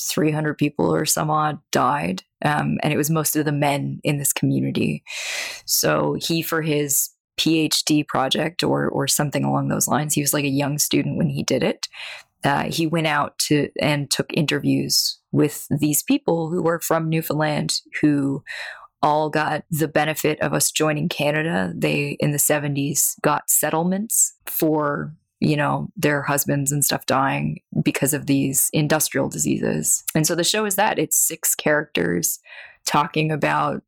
300 0.00 0.58
people 0.58 0.92
or 0.92 1.04
some 1.04 1.30
odd 1.30 1.58
died. 1.72 2.22
Um, 2.44 2.78
and 2.82 2.92
it 2.92 2.96
was 2.96 3.10
most 3.10 3.36
of 3.36 3.44
the 3.44 3.52
men 3.52 4.00
in 4.04 4.18
this 4.18 4.32
community. 4.32 5.02
So 5.64 6.16
he, 6.20 6.42
for 6.42 6.62
his 6.62 7.10
PhD 7.38 8.06
project 8.06 8.62
or 8.62 8.88
or 8.88 9.06
something 9.06 9.44
along 9.44 9.68
those 9.68 9.88
lines, 9.88 10.14
he 10.14 10.20
was 10.20 10.32
like 10.32 10.44
a 10.44 10.48
young 10.48 10.78
student 10.78 11.18
when 11.18 11.28
he 11.28 11.42
did 11.42 11.62
it. 11.62 11.86
Uh, 12.44 12.64
he 12.64 12.86
went 12.86 13.06
out 13.06 13.38
to 13.38 13.68
and 13.80 14.10
took 14.10 14.32
interviews 14.32 15.18
with 15.32 15.66
these 15.68 16.02
people 16.02 16.48
who 16.48 16.62
were 16.62 16.80
from 16.80 17.08
Newfoundland 17.08 17.80
who 18.00 18.42
all 19.02 19.30
got 19.30 19.64
the 19.70 19.88
benefit 19.88 20.40
of 20.40 20.52
us 20.52 20.70
joining 20.70 21.08
Canada. 21.08 21.72
They, 21.76 22.16
in 22.20 22.32
the 22.32 22.38
70s, 22.38 23.14
got 23.22 23.50
settlements 23.50 24.34
for, 24.46 25.14
you 25.40 25.56
know, 25.56 25.88
their 25.96 26.22
husbands 26.22 26.72
and 26.72 26.84
stuff 26.84 27.06
dying 27.06 27.60
because 27.82 28.14
of 28.14 28.26
these 28.26 28.70
industrial 28.72 29.28
diseases. 29.28 30.04
And 30.14 30.26
so 30.26 30.34
the 30.34 30.44
show 30.44 30.64
is 30.64 30.76
that 30.76 30.98
it's 30.98 31.16
six 31.16 31.54
characters 31.54 32.40
talking 32.86 33.30
about, 33.30 33.82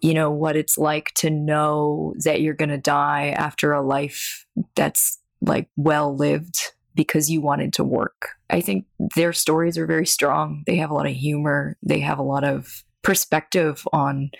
you 0.00 0.14
know, 0.14 0.30
what 0.30 0.56
it's 0.56 0.78
like 0.78 1.12
to 1.14 1.30
know 1.30 2.14
that 2.24 2.40
you're 2.40 2.54
going 2.54 2.68
to 2.68 2.78
die 2.78 3.28
after 3.28 3.72
a 3.72 3.82
life 3.82 4.46
that's 4.74 5.18
like 5.40 5.68
well 5.76 6.14
lived 6.14 6.58
because 6.94 7.30
you 7.30 7.40
wanted 7.40 7.72
to 7.72 7.84
work. 7.84 8.30
I 8.50 8.60
think 8.60 8.84
their 9.16 9.32
stories 9.32 9.78
are 9.78 9.86
very 9.86 10.06
strong. 10.06 10.62
They 10.66 10.76
have 10.76 10.90
a 10.90 10.94
lot 10.94 11.06
of 11.06 11.12
humor. 11.12 11.76
They 11.82 12.00
have 12.00 12.18
a 12.18 12.24
lot 12.24 12.44
of 12.44 12.84
perspective 13.02 13.86
on 13.92 14.30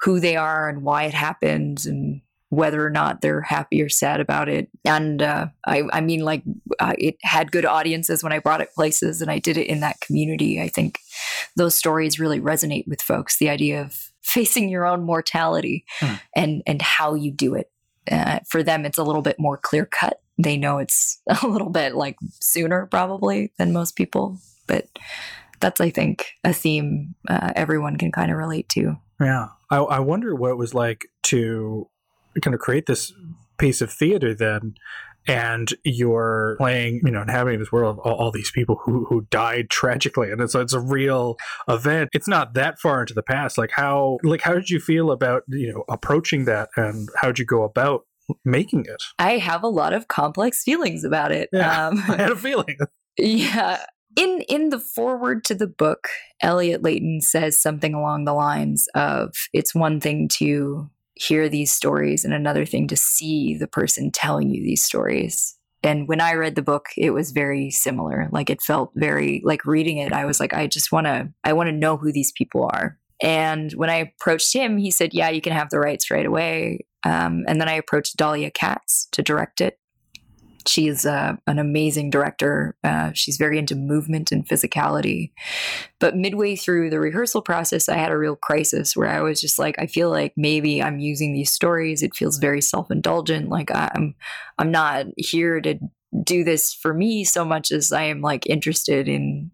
who 0.00 0.20
they 0.20 0.36
are 0.36 0.68
and 0.68 0.82
why 0.82 1.04
it 1.04 1.14
happened 1.14 1.84
and 1.86 2.20
whether 2.56 2.84
or 2.84 2.88
not 2.88 3.20
they're 3.20 3.42
happy 3.42 3.82
or 3.82 3.88
sad 3.90 4.18
about 4.18 4.48
it. 4.48 4.70
And 4.82 5.20
uh, 5.20 5.48
I, 5.66 5.82
I 5.92 6.00
mean, 6.00 6.20
like, 6.20 6.42
uh, 6.80 6.94
it 6.96 7.16
had 7.22 7.52
good 7.52 7.66
audiences 7.66 8.22
when 8.22 8.32
I 8.32 8.38
brought 8.38 8.62
it 8.62 8.72
places 8.74 9.20
and 9.20 9.30
I 9.30 9.38
did 9.38 9.58
it 9.58 9.66
in 9.66 9.80
that 9.80 10.00
community. 10.00 10.58
I 10.58 10.68
think 10.68 10.98
those 11.54 11.74
stories 11.74 12.18
really 12.18 12.40
resonate 12.40 12.88
with 12.88 13.02
folks 13.02 13.36
the 13.36 13.50
idea 13.50 13.82
of 13.82 14.10
facing 14.22 14.70
your 14.70 14.86
own 14.86 15.02
mortality 15.02 15.84
mm. 16.00 16.18
and, 16.34 16.62
and 16.66 16.80
how 16.80 17.12
you 17.12 17.30
do 17.30 17.54
it. 17.54 17.70
Uh, 18.10 18.40
for 18.48 18.62
them, 18.62 18.86
it's 18.86 18.98
a 18.98 19.04
little 19.04 19.22
bit 19.22 19.38
more 19.38 19.58
clear 19.58 19.84
cut. 19.84 20.22
They 20.38 20.56
know 20.56 20.78
it's 20.78 21.20
a 21.42 21.46
little 21.46 21.70
bit 21.70 21.94
like 21.94 22.16
sooner, 22.40 22.86
probably, 22.86 23.52
than 23.58 23.74
most 23.74 23.96
people. 23.96 24.38
But 24.66 24.88
that's 25.60 25.80
I 25.80 25.90
think 25.90 26.28
a 26.42 26.54
theme 26.54 27.16
uh, 27.28 27.52
everyone 27.54 27.96
can 27.98 28.12
kind 28.12 28.30
of 28.30 28.38
relate 28.38 28.70
to. 28.70 28.96
Yeah, 29.20 29.48
I, 29.70 29.76
I 29.76 29.98
wonder 29.98 30.34
what 30.34 30.52
it 30.52 30.56
was 30.56 30.72
like 30.72 31.06
to 31.24 31.88
kind 32.42 32.54
of 32.54 32.60
create 32.60 32.86
this 32.86 33.12
piece 33.58 33.80
of 33.80 33.90
theater 33.90 34.34
then 34.34 34.74
and 35.28 35.74
you're 35.82 36.54
playing, 36.58 37.00
you 37.04 37.10
know, 37.10 37.22
inhabiting 37.22 37.58
this 37.58 37.72
world 37.72 37.98
of 37.98 38.06
all, 38.06 38.14
all, 38.14 38.30
these 38.30 38.50
people 38.50 38.80
who, 38.84 39.04
who 39.06 39.26
died 39.30 39.70
tragically, 39.70 40.30
and 40.30 40.40
it's 40.40 40.54
it's 40.54 40.72
a 40.72 40.80
real 40.80 41.36
event. 41.68 42.10
It's 42.12 42.28
not 42.28 42.54
that 42.54 42.78
far 42.78 43.00
into 43.00 43.14
the 43.14 43.22
past. 43.22 43.58
Like 43.58 43.72
how 43.72 44.18
like 44.22 44.42
how 44.42 44.54
did 44.54 44.70
you 44.70 44.78
feel 44.78 45.10
about 45.10 45.42
you 45.48 45.72
know 45.72 45.84
approaching 45.88 46.44
that, 46.44 46.68
and 46.76 47.08
how 47.16 47.28
did 47.28 47.38
you 47.38 47.44
go 47.44 47.64
about 47.64 48.02
making 48.44 48.84
it? 48.86 49.02
I 49.18 49.38
have 49.38 49.62
a 49.62 49.68
lot 49.68 49.92
of 49.92 50.08
complex 50.08 50.62
feelings 50.62 51.04
about 51.04 51.32
it. 51.32 51.48
Yeah, 51.52 51.88
um, 51.88 51.98
I 52.08 52.16
had 52.16 52.32
a 52.32 52.36
feeling. 52.36 52.78
Yeah, 53.18 53.84
in 54.16 54.42
in 54.48 54.68
the 54.68 54.78
foreword 54.78 55.44
to 55.46 55.54
the 55.54 55.66
book, 55.66 56.08
Elliott 56.40 56.82
Leyton 56.82 57.20
says 57.20 57.58
something 57.58 57.94
along 57.94 58.24
the 58.24 58.34
lines 58.34 58.86
of 58.94 59.34
it's 59.52 59.74
one 59.74 60.00
thing 60.00 60.28
to 60.34 60.88
hear 61.16 61.48
these 61.48 61.72
stories 61.72 62.24
and 62.24 62.34
another 62.34 62.64
thing 62.64 62.86
to 62.88 62.96
see 62.96 63.56
the 63.56 63.66
person 63.66 64.10
telling 64.10 64.50
you 64.50 64.62
these 64.62 64.84
stories. 64.84 65.56
And 65.82 66.08
when 66.08 66.20
I 66.20 66.34
read 66.34 66.54
the 66.54 66.62
book, 66.62 66.86
it 66.96 67.10
was 67.10 67.32
very 67.32 67.70
similar. 67.70 68.28
Like 68.32 68.50
it 68.50 68.62
felt 68.62 68.92
very 68.94 69.40
like 69.44 69.64
reading 69.64 69.98
it, 69.98 70.12
I 70.12 70.24
was 70.24 70.40
like, 70.40 70.52
I 70.52 70.66
just 70.66 70.92
want 70.92 71.06
to 71.06 71.32
I 71.44 71.52
want 71.52 71.68
to 71.68 71.72
know 71.72 71.96
who 71.96 72.12
these 72.12 72.32
people 72.32 72.64
are. 72.64 72.98
And 73.22 73.72
when 73.72 73.88
I 73.88 73.96
approached 73.96 74.52
him, 74.52 74.76
he 74.76 74.90
said, 74.90 75.14
Yeah, 75.14 75.30
you 75.30 75.40
can 75.40 75.52
have 75.52 75.70
the 75.70 75.80
rights 75.80 76.10
right 76.10 76.26
away. 76.26 76.86
Um, 77.04 77.44
and 77.46 77.60
then 77.60 77.68
I 77.68 77.74
approached 77.74 78.16
Dahlia 78.16 78.50
Katz 78.50 79.08
to 79.12 79.22
direct 79.22 79.60
it 79.60 79.78
She's 80.66 81.06
uh, 81.06 81.36
an 81.46 81.58
amazing 81.58 82.10
director. 82.10 82.76
Uh, 82.82 83.12
she's 83.12 83.36
very 83.36 83.58
into 83.58 83.74
movement 83.74 84.32
and 84.32 84.46
physicality. 84.46 85.32
But 85.98 86.16
midway 86.16 86.56
through 86.56 86.90
the 86.90 87.00
rehearsal 87.00 87.42
process, 87.42 87.88
I 87.88 87.96
had 87.96 88.10
a 88.10 88.18
real 88.18 88.36
crisis 88.36 88.96
where 88.96 89.08
I 89.08 89.20
was 89.20 89.40
just 89.40 89.58
like, 89.58 89.76
I 89.78 89.86
feel 89.86 90.10
like 90.10 90.32
maybe 90.36 90.82
I'm 90.82 90.98
using 90.98 91.32
these 91.32 91.50
stories. 91.50 92.02
It 92.02 92.16
feels 92.16 92.38
very 92.38 92.60
self 92.60 92.90
indulgent. 92.90 93.48
Like 93.48 93.70
I'm, 93.74 94.14
I'm 94.58 94.70
not 94.70 95.06
here 95.16 95.60
to 95.60 95.78
do 96.22 96.44
this 96.44 96.72
for 96.72 96.94
me 96.94 97.24
so 97.24 97.44
much 97.44 97.70
as 97.70 97.92
I 97.92 98.04
am 98.04 98.20
like 98.20 98.46
interested 98.46 99.08
in 99.08 99.50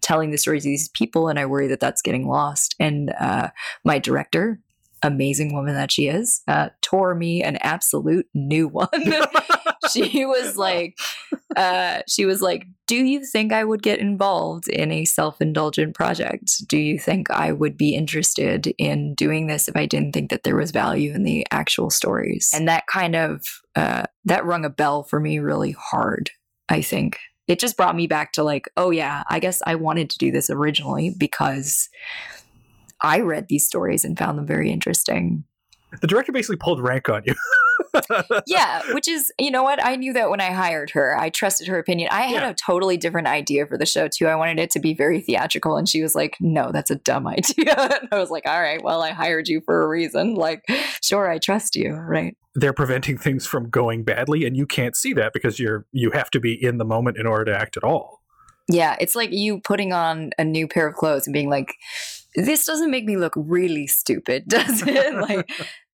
telling 0.00 0.30
the 0.30 0.38
stories 0.38 0.64
of 0.64 0.70
these 0.70 0.88
people, 0.88 1.28
and 1.28 1.38
I 1.38 1.46
worry 1.46 1.68
that 1.68 1.80
that's 1.80 2.02
getting 2.02 2.26
lost. 2.26 2.74
And 2.78 3.14
uh, 3.18 3.48
my 3.84 3.98
director, 3.98 4.60
amazing 5.02 5.54
woman 5.54 5.74
that 5.74 5.90
she 5.90 6.08
is, 6.08 6.42
uh, 6.48 6.70
tore 6.82 7.14
me 7.14 7.42
an 7.42 7.56
absolute 7.58 8.26
new 8.34 8.68
one. 8.68 8.88
she 9.90 10.24
was 10.26 10.56
like, 10.56 10.98
uh, 11.56 12.02
she 12.08 12.24
was 12.24 12.42
like, 12.42 12.66
"Do 12.86 12.96
you 12.96 13.24
think 13.24 13.52
I 13.52 13.64
would 13.64 13.82
get 13.82 13.98
involved 13.98 14.68
in 14.68 14.90
a 14.92 15.04
self-indulgent 15.04 15.94
project? 15.94 16.68
Do 16.68 16.78
you 16.78 16.98
think 16.98 17.30
I 17.30 17.52
would 17.52 17.76
be 17.76 17.94
interested 17.94 18.72
in 18.78 19.14
doing 19.14 19.46
this 19.46 19.68
if 19.68 19.76
I 19.76 19.86
didn't 19.86 20.12
think 20.12 20.30
that 20.30 20.42
there 20.42 20.56
was 20.56 20.70
value 20.70 21.12
in 21.12 21.24
the 21.24 21.46
actual 21.50 21.90
stories?" 21.90 22.50
And 22.54 22.68
that 22.68 22.86
kind 22.86 23.16
of 23.16 23.44
uh, 23.76 24.04
that 24.24 24.44
rung 24.44 24.64
a 24.64 24.70
bell 24.70 25.02
for 25.02 25.20
me 25.20 25.38
really 25.38 25.72
hard. 25.78 26.30
I 26.68 26.82
think 26.82 27.18
it 27.48 27.58
just 27.58 27.76
brought 27.76 27.96
me 27.96 28.06
back 28.06 28.32
to 28.32 28.42
like, 28.42 28.66
oh 28.76 28.90
yeah, 28.90 29.24
I 29.28 29.38
guess 29.40 29.62
I 29.66 29.74
wanted 29.74 30.10
to 30.10 30.18
do 30.18 30.30
this 30.30 30.48
originally 30.48 31.14
because 31.18 31.88
I 33.02 33.20
read 33.20 33.48
these 33.48 33.66
stories 33.66 34.04
and 34.04 34.18
found 34.18 34.38
them 34.38 34.46
very 34.46 34.70
interesting. 34.70 35.44
The 36.00 36.06
director 36.06 36.32
basically 36.32 36.56
pulled 36.56 36.80
rank 36.80 37.08
on 37.08 37.22
you. 37.24 37.34
yeah, 38.46 38.82
which 38.92 39.08
is, 39.08 39.32
you 39.38 39.50
know 39.50 39.62
what? 39.62 39.84
I 39.84 39.96
knew 39.96 40.12
that 40.12 40.30
when 40.30 40.40
I 40.40 40.50
hired 40.52 40.90
her. 40.90 41.18
I 41.18 41.30
trusted 41.30 41.68
her 41.68 41.78
opinion. 41.78 42.08
I 42.10 42.22
had 42.22 42.42
yeah. 42.42 42.50
a 42.50 42.54
totally 42.54 42.96
different 42.96 43.28
idea 43.28 43.66
for 43.66 43.76
the 43.76 43.86
show, 43.86 44.08
too. 44.08 44.26
I 44.26 44.34
wanted 44.34 44.58
it 44.58 44.70
to 44.70 44.80
be 44.80 44.94
very 44.94 45.20
theatrical. 45.20 45.76
And 45.76 45.88
she 45.88 46.02
was 46.02 46.14
like, 46.14 46.36
no, 46.40 46.72
that's 46.72 46.90
a 46.90 46.96
dumb 46.96 47.26
idea. 47.26 47.74
and 48.00 48.08
I 48.10 48.18
was 48.18 48.30
like, 48.30 48.46
all 48.46 48.60
right, 48.60 48.82
well, 48.82 49.02
I 49.02 49.10
hired 49.10 49.48
you 49.48 49.60
for 49.64 49.82
a 49.82 49.88
reason. 49.88 50.34
Like, 50.34 50.64
sure, 51.02 51.30
I 51.30 51.38
trust 51.38 51.76
you. 51.76 51.92
Right. 51.92 52.36
They're 52.54 52.72
preventing 52.72 53.18
things 53.18 53.46
from 53.46 53.70
going 53.70 54.04
badly. 54.04 54.44
And 54.44 54.56
you 54.56 54.66
can't 54.66 54.96
see 54.96 55.12
that 55.14 55.32
because 55.32 55.58
you're, 55.58 55.86
you 55.92 56.10
have 56.12 56.30
to 56.30 56.40
be 56.40 56.52
in 56.52 56.78
the 56.78 56.84
moment 56.84 57.16
in 57.18 57.26
order 57.26 57.46
to 57.46 57.58
act 57.58 57.76
at 57.76 57.84
all. 57.84 58.22
Yeah. 58.68 58.96
It's 59.00 59.14
like 59.14 59.32
you 59.32 59.60
putting 59.60 59.92
on 59.92 60.30
a 60.38 60.44
new 60.44 60.68
pair 60.68 60.86
of 60.86 60.94
clothes 60.94 61.26
and 61.26 61.34
being 61.34 61.50
like, 61.50 61.74
this 62.34 62.64
doesn't 62.64 62.90
make 62.90 63.04
me 63.04 63.16
look 63.16 63.34
really 63.36 63.86
stupid, 63.86 64.44
does 64.48 64.82
it? 64.86 65.14
like, 65.14 65.50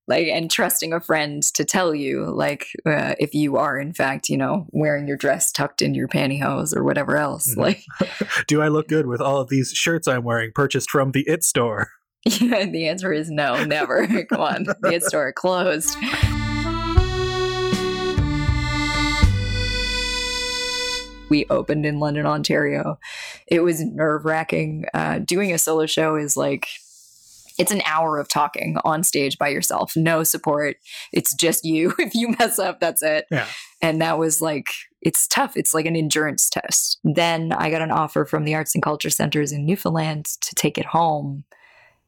like, 0.09 0.27
and 0.27 0.49
trusting 0.49 0.91
a 0.91 0.99
friend 0.99 1.43
to 1.53 1.63
tell 1.63 1.93
you, 1.93 2.25
like, 2.25 2.65
uh, 2.83 3.13
if 3.19 3.35
you 3.35 3.57
are 3.57 3.77
in 3.77 3.93
fact, 3.93 4.27
you 4.27 4.37
know, 4.37 4.65
wearing 4.71 5.07
your 5.07 5.15
dress 5.15 5.51
tucked 5.51 5.83
in 5.83 5.93
your 5.93 6.07
pantyhose 6.07 6.75
or 6.75 6.83
whatever 6.83 7.15
else. 7.15 7.51
Mm-hmm. 7.51 7.61
Like, 7.61 7.83
do 8.47 8.59
I 8.61 8.69
look 8.69 8.87
good 8.87 9.05
with 9.05 9.21
all 9.21 9.39
of 9.39 9.49
these 9.49 9.69
shirts 9.69 10.07
I'm 10.07 10.23
wearing 10.23 10.51
purchased 10.53 10.89
from 10.89 11.11
the 11.11 11.23
It 11.27 11.43
store? 11.43 11.89
Yeah, 12.25 12.65
the 12.65 12.89
answer 12.89 13.13
is 13.13 13.31
no, 13.31 13.63
never. 13.63 14.05
Come 14.29 14.41
on, 14.41 14.63
the 14.65 14.91
It 14.91 15.03
store 15.03 15.31
closed. 15.31 15.95
we 21.29 21.45
opened 21.49 21.85
in 21.85 21.99
London, 21.99 22.25
Ontario. 22.25 22.99
It 23.47 23.61
was 23.61 23.79
nerve 23.79 24.25
wracking. 24.25 24.85
Uh, 24.93 25.19
doing 25.19 25.53
a 25.53 25.57
solo 25.57 25.85
show 25.85 26.15
is 26.15 26.35
like, 26.35 26.67
it's 27.59 27.71
an 27.71 27.81
hour 27.85 28.17
of 28.17 28.27
talking 28.27 28.77
on 28.83 29.03
stage 29.03 29.37
by 29.37 29.49
yourself, 29.49 29.95
no 29.95 30.23
support. 30.23 30.77
It's 31.13 31.33
just 31.35 31.65
you. 31.65 31.93
If 31.99 32.15
you 32.15 32.33
mess 32.39 32.57
up, 32.57 32.79
that's 32.79 33.03
it. 33.03 33.25
Yeah. 33.29 33.45
And 33.81 34.01
that 34.01 34.17
was 34.17 34.41
like, 34.41 34.67
it's 35.01 35.27
tough. 35.27 35.55
It's 35.55 35.73
like 35.73 35.85
an 35.85 35.95
endurance 35.95 36.49
test. 36.49 36.97
Then 37.03 37.51
I 37.51 37.69
got 37.69 37.83
an 37.83 37.91
offer 37.91 38.25
from 38.25 38.45
the 38.45 38.55
Arts 38.55 38.73
and 38.73 38.83
Culture 38.83 39.11
Centers 39.11 39.51
in 39.51 39.65
Newfoundland 39.65 40.25
to 40.41 40.55
take 40.55 40.77
it 40.79 40.85
home 40.85 41.43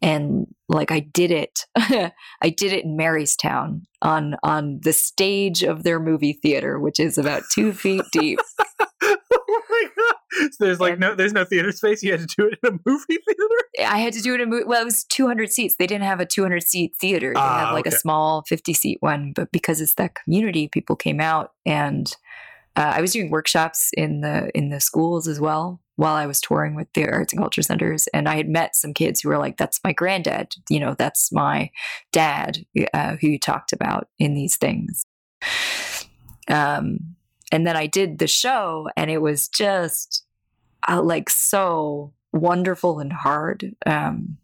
and 0.02 0.48
like 0.68 0.92
I 0.92 1.00
did 1.00 1.32
it. 1.32 1.66
I 1.76 2.50
did 2.50 2.74
it 2.74 2.86
in 2.86 2.98
Marystown 2.98 3.84
on 4.02 4.36
on 4.44 4.80
the 4.82 4.94
stage 4.94 5.64
of 5.64 5.84
their 5.84 6.00
movie 6.00 6.34
theater, 6.34 6.80
which 6.80 7.00
is 7.00 7.18
about 7.18 7.44
two 7.54 7.72
feet 7.72 8.04
deep. 8.12 8.40
So 10.32 10.50
there's 10.60 10.80
like 10.80 10.94
and, 10.94 11.02
no 11.02 11.16
there's 11.16 11.34
no 11.34 11.46
theater 11.46 11.72
space. 11.72 12.04
You 12.04 12.12
had 12.12 12.22
to 12.22 12.36
do 12.36 12.48
it 12.48 12.60
in 12.64 12.76
a 12.76 12.80
movie 12.86 13.18
theater? 13.26 13.90
I 13.92 14.00
had 14.00 14.14
to 14.14 14.22
do 14.22 14.34
it 14.34 14.42
in 14.42 14.48
a 14.48 14.50
movie 14.50 14.66
well 14.66 14.82
it 14.82 14.86
was 14.86 15.04
200 15.06 15.52
seats. 15.52 15.76
They 15.78 15.88
didn't 15.88 16.06
have 16.06 16.20
a 16.20 16.26
200 16.26 16.64
seat 16.64 16.96
theater. 17.00 17.34
They 17.34 17.40
ah, 17.40 17.68
had 17.68 17.74
like 17.74 17.88
okay. 17.88 17.96
a 17.96 18.00
small 18.00 18.44
50 18.48 18.74
seat 18.74 18.98
one 19.02 19.34
but 19.34 19.52
because 19.52 19.82
it's 19.82 19.96
that 19.96 20.16
community 20.16 20.68
people 20.68 20.96
came 20.96 21.20
out 21.20 21.52
and 21.66 22.16
uh, 22.76 22.94
i 22.96 23.02
was 23.02 23.14
doing 23.14 23.30
workshops 23.30 23.90
in 23.96 24.22
the 24.22 24.50
in 24.56 24.70
the 24.70 24.80
schools 24.80 25.28
as 25.28 25.40
well 25.40 25.82
while 25.96 26.16
i 26.16 26.26
was 26.26 26.40
touring 26.42 26.76
with 26.76 26.88
the 26.94 27.08
arts 27.08 27.34
and 27.34 27.42
culture 27.42 27.62
centers 27.62 28.08
and 28.14 28.28
i 28.28 28.36
had 28.36 28.50
met 28.50 28.76
some 28.76 28.94
kids 28.94 29.22
who 29.22 29.30
were 29.30 29.38
like 29.38 29.58
that's 29.58 29.80
my 29.84 29.92
granddad 29.92 30.54
you 30.70 30.80
know 30.80 30.96
that's 30.98 31.32
my 31.32 31.70
dad 32.12 32.66
uh, 32.94 33.16
who 33.18 33.28
you 33.28 33.40
talked 33.40 33.74
about 33.74 34.08
in 34.20 34.34
these 34.34 34.58
things. 34.58 35.04
Um 36.48 37.16
and 37.52 37.68
then 37.68 37.76
I 37.76 37.88
did 37.88 38.20
the 38.20 38.28
show, 38.28 38.90
and 38.96 39.12
it 39.12 39.22
was 39.22 39.48
just 39.48 40.26
uh, 40.88 41.02
like 41.02 41.30
so 41.30 42.14
wonderful 42.32 43.00
and 43.00 43.12
hard. 43.12 43.76
Um, 43.86 44.38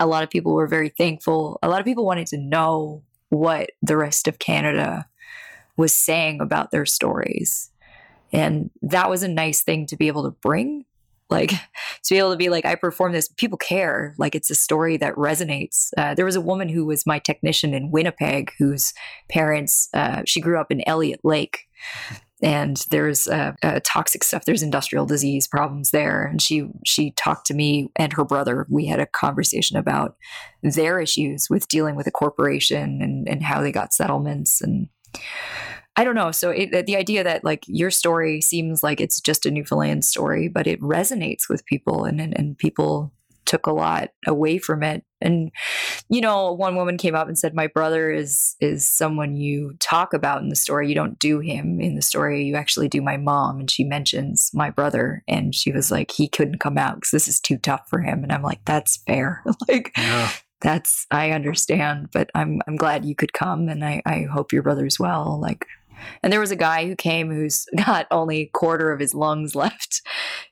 a 0.00 0.06
lot 0.06 0.22
of 0.22 0.30
people 0.30 0.54
were 0.54 0.66
very 0.66 0.88
thankful. 0.88 1.58
A 1.62 1.68
lot 1.68 1.80
of 1.80 1.84
people 1.84 2.06
wanted 2.06 2.28
to 2.28 2.38
know 2.38 3.02
what 3.30 3.70
the 3.82 3.96
rest 3.96 4.28
of 4.28 4.38
Canada 4.38 5.06
was 5.76 5.94
saying 5.94 6.40
about 6.40 6.70
their 6.70 6.86
stories. 6.86 7.70
And 8.32 8.70
that 8.82 9.10
was 9.10 9.22
a 9.22 9.28
nice 9.28 9.62
thing 9.62 9.86
to 9.86 9.96
be 9.96 10.08
able 10.08 10.24
to 10.24 10.30
bring. 10.30 10.84
Like, 11.30 11.50
to 12.04 12.14
be 12.14 12.18
able 12.18 12.30
to 12.30 12.36
be 12.36 12.48
like, 12.48 12.64
I 12.64 12.74
perform 12.74 13.12
this, 13.12 13.28
people 13.28 13.58
care. 13.58 14.14
Like, 14.18 14.34
it's 14.34 14.50
a 14.50 14.54
story 14.54 14.96
that 14.98 15.14
resonates. 15.14 15.90
Uh, 15.96 16.14
there 16.14 16.24
was 16.24 16.36
a 16.36 16.40
woman 16.40 16.68
who 16.68 16.86
was 16.86 17.06
my 17.06 17.18
technician 17.18 17.74
in 17.74 17.90
Winnipeg 17.90 18.52
whose 18.58 18.94
parents, 19.28 19.88
uh, 19.94 20.22
she 20.26 20.40
grew 20.40 20.60
up 20.60 20.70
in 20.70 20.86
Elliott 20.86 21.20
Lake 21.24 21.66
and 22.42 22.84
there's 22.90 23.26
uh, 23.26 23.52
uh, 23.62 23.80
toxic 23.84 24.22
stuff 24.22 24.44
there's 24.44 24.62
industrial 24.62 25.06
disease 25.06 25.48
problems 25.48 25.90
there. 25.90 26.24
And 26.24 26.40
she 26.40 26.68
she 26.84 27.12
talked 27.12 27.46
to 27.46 27.54
me 27.54 27.90
and 27.96 28.12
her 28.12 28.24
brother. 28.24 28.66
We 28.68 28.86
had 28.86 29.00
a 29.00 29.06
conversation 29.06 29.76
about 29.76 30.16
their 30.62 31.00
issues 31.00 31.48
with 31.50 31.68
dealing 31.68 31.96
with 31.96 32.06
a 32.06 32.12
corporation 32.12 33.02
and, 33.02 33.28
and 33.28 33.42
how 33.42 33.60
they 33.60 33.72
got 33.72 33.92
settlements. 33.92 34.60
And 34.60 34.88
I 35.96 36.04
don't 36.04 36.14
know. 36.14 36.30
So 36.30 36.50
it, 36.50 36.86
the 36.86 36.96
idea 36.96 37.24
that 37.24 37.42
like 37.42 37.64
your 37.66 37.90
story 37.90 38.40
seems 38.40 38.84
like 38.84 39.00
it's 39.00 39.20
just 39.20 39.46
a 39.46 39.50
Newfoundland 39.50 40.04
story, 40.04 40.46
but 40.48 40.68
it 40.68 40.80
resonates 40.80 41.48
with 41.48 41.66
people 41.66 42.04
and, 42.04 42.20
and, 42.20 42.38
and 42.38 42.56
people 42.56 43.12
took 43.48 43.66
a 43.66 43.72
lot 43.72 44.10
away 44.26 44.58
from 44.58 44.82
it. 44.82 45.02
And 45.20 45.50
you 46.08 46.20
know, 46.20 46.52
one 46.52 46.76
woman 46.76 46.96
came 46.96 47.16
up 47.16 47.26
and 47.26 47.36
said, 47.36 47.54
"My 47.54 47.66
brother 47.66 48.10
is 48.10 48.54
is 48.60 48.88
someone 48.88 49.36
you 49.36 49.74
talk 49.80 50.12
about 50.14 50.42
in 50.42 50.48
the 50.48 50.54
story. 50.56 50.88
You 50.88 50.94
don't 50.94 51.18
do 51.18 51.40
him 51.40 51.80
in 51.80 51.96
the 51.96 52.02
story. 52.02 52.44
You 52.44 52.54
actually 52.54 52.88
do 52.88 53.02
my 53.02 53.16
mom." 53.16 53.58
And 53.58 53.70
she 53.70 53.82
mentions 53.82 54.50
my 54.54 54.70
brother, 54.70 55.24
and 55.26 55.54
she 55.54 55.72
was 55.72 55.90
like, 55.90 56.12
"He 56.12 56.28
couldn't 56.28 56.60
come 56.60 56.78
out 56.78 56.96
because 56.96 57.10
this 57.10 57.26
is 57.26 57.40
too 57.40 57.56
tough 57.56 57.88
for 57.88 58.00
him." 58.00 58.22
And 58.22 58.30
I'm 58.30 58.42
like, 58.42 58.60
"That's 58.64 58.98
fair. 58.98 59.42
like." 59.68 59.92
Yeah. 59.96 60.30
That's 60.60 61.06
I 61.12 61.30
understand, 61.30 62.08
but 62.12 62.30
I'm 62.34 62.60
I'm 62.66 62.74
glad 62.74 63.04
you 63.04 63.14
could 63.14 63.32
come, 63.32 63.68
and 63.68 63.84
I 63.84 64.02
I 64.04 64.22
hope 64.22 64.52
your 64.52 64.64
brother's 64.64 64.98
well. 64.98 65.38
Like 65.40 65.64
and 66.22 66.32
there 66.32 66.40
was 66.40 66.50
a 66.50 66.56
guy 66.56 66.86
who 66.86 66.96
came 66.96 67.30
who's 67.30 67.66
got 67.76 68.06
only 68.10 68.40
a 68.40 68.46
quarter 68.46 68.92
of 68.92 69.00
his 69.00 69.14
lungs 69.14 69.54
left, 69.54 70.02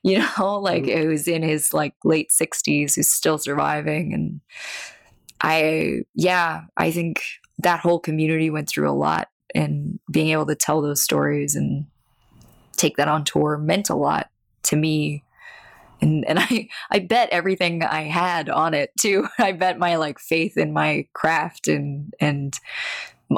you 0.03 0.19
know, 0.19 0.59
like 0.59 0.83
mm. 0.83 1.03
who's 1.03 1.27
in 1.27 1.43
his 1.43 1.73
like 1.73 1.93
late 2.03 2.29
60s 2.29 2.95
who's 2.95 3.07
still 3.07 3.37
surviving. 3.37 4.13
And 4.13 4.41
I, 5.41 6.01
yeah, 6.15 6.61
I 6.75 6.91
think 6.91 7.23
that 7.59 7.79
whole 7.79 7.99
community 7.99 8.49
went 8.49 8.69
through 8.69 8.89
a 8.89 8.91
lot 8.91 9.29
and 9.55 9.99
being 10.11 10.29
able 10.29 10.45
to 10.45 10.55
tell 10.55 10.81
those 10.81 11.01
stories 11.01 11.55
and 11.55 11.85
take 12.75 12.97
that 12.97 13.07
on 13.07 13.23
tour 13.23 13.57
meant 13.57 13.89
a 13.89 13.95
lot 13.95 14.29
to 14.63 14.75
me 14.75 15.23
and 16.01 16.25
and 16.25 16.39
I 16.41 16.69
I 16.91 16.99
bet 16.99 17.29
everything 17.31 17.83
I 17.83 18.03
had 18.03 18.49
on 18.49 18.73
it 18.73 18.91
too. 18.99 19.27
I 19.39 19.51
bet 19.51 19.79
my 19.79 19.95
like 19.95 20.19
faith 20.19 20.57
in 20.57 20.73
my 20.73 21.07
craft 21.13 21.67
and 21.67 22.13
and 22.19 22.53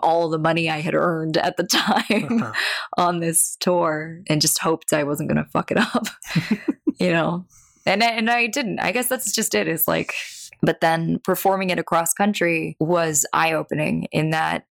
all 0.04 0.30
the 0.30 0.38
money 0.38 0.70
I 0.70 0.80
had 0.80 0.94
earned 0.94 1.38
at 1.38 1.58
the 1.58 1.64
time 1.64 2.42
uh-huh. 2.42 2.54
on 2.98 3.20
this 3.20 3.58
tour 3.60 4.22
and 4.28 4.42
just 4.42 4.60
hoped 4.60 4.94
I 4.94 5.04
wasn't 5.04 5.30
going 5.30 5.44
to 5.44 5.50
fuck 5.50 5.72
it 5.72 5.78
up, 5.78 6.08
you 7.00 7.12
know? 7.12 7.46
And, 7.86 8.04
and 8.04 8.30
I 8.30 8.48
didn't. 8.48 8.80
I 8.80 8.92
guess 8.92 9.08
that's 9.08 9.34
just 9.34 9.56
it. 9.56 9.68
Is 9.68 9.88
like, 9.88 10.14
but 10.62 10.82
then 10.82 11.20
performing 11.24 11.72
it 11.72 11.80
across 11.80 12.14
country 12.14 12.76
was 12.80 13.26
eye 13.34 13.54
opening 13.54 14.08
in 14.12 14.30
that 14.30 14.66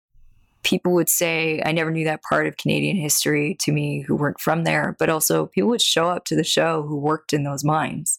people 0.64 0.92
would 0.92 1.10
say, 1.10 1.62
I 1.64 1.72
never 1.72 1.90
knew 1.90 2.04
that 2.06 2.22
part 2.22 2.46
of 2.46 2.56
Canadian 2.56 2.96
history 2.96 3.56
to 3.60 3.70
me 3.70 4.00
who 4.00 4.16
weren't 4.16 4.40
from 4.40 4.64
there, 4.64 4.96
but 4.98 5.10
also 5.10 5.46
people 5.46 5.70
would 5.70 5.82
show 5.82 6.08
up 6.08 6.24
to 6.24 6.34
the 6.34 6.42
show 6.42 6.82
who 6.82 6.96
worked 6.96 7.32
in 7.32 7.44
those 7.44 7.62
mines. 7.62 8.18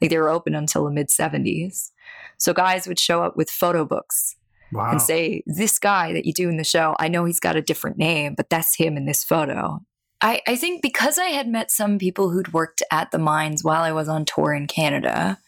Like 0.00 0.10
they 0.10 0.18
were 0.18 0.28
open 0.28 0.54
until 0.54 0.84
the 0.84 0.90
mid 0.90 1.08
70s. 1.08 1.90
So 2.38 2.52
guys 2.52 2.86
would 2.86 3.00
show 3.00 3.22
up 3.22 3.36
with 3.36 3.50
photo 3.50 3.84
books 3.84 4.36
wow. 4.72 4.90
and 4.90 5.02
say, 5.02 5.42
This 5.46 5.78
guy 5.78 6.12
that 6.12 6.24
you 6.24 6.32
do 6.32 6.48
in 6.48 6.56
the 6.56 6.64
show, 6.64 6.94
I 6.98 7.08
know 7.08 7.24
he's 7.24 7.40
got 7.40 7.56
a 7.56 7.62
different 7.62 7.98
name, 7.98 8.34
but 8.34 8.50
that's 8.50 8.76
him 8.76 8.96
in 8.96 9.06
this 9.06 9.24
photo. 9.24 9.80
I, 10.20 10.40
I 10.46 10.56
think 10.56 10.82
because 10.82 11.18
I 11.18 11.26
had 11.26 11.48
met 11.48 11.70
some 11.70 11.98
people 11.98 12.30
who'd 12.30 12.52
worked 12.52 12.82
at 12.90 13.10
the 13.10 13.18
mines 13.18 13.62
while 13.62 13.82
I 13.82 13.92
was 13.92 14.08
on 14.08 14.24
tour 14.24 14.54
in 14.54 14.66
Canada, 14.66 15.38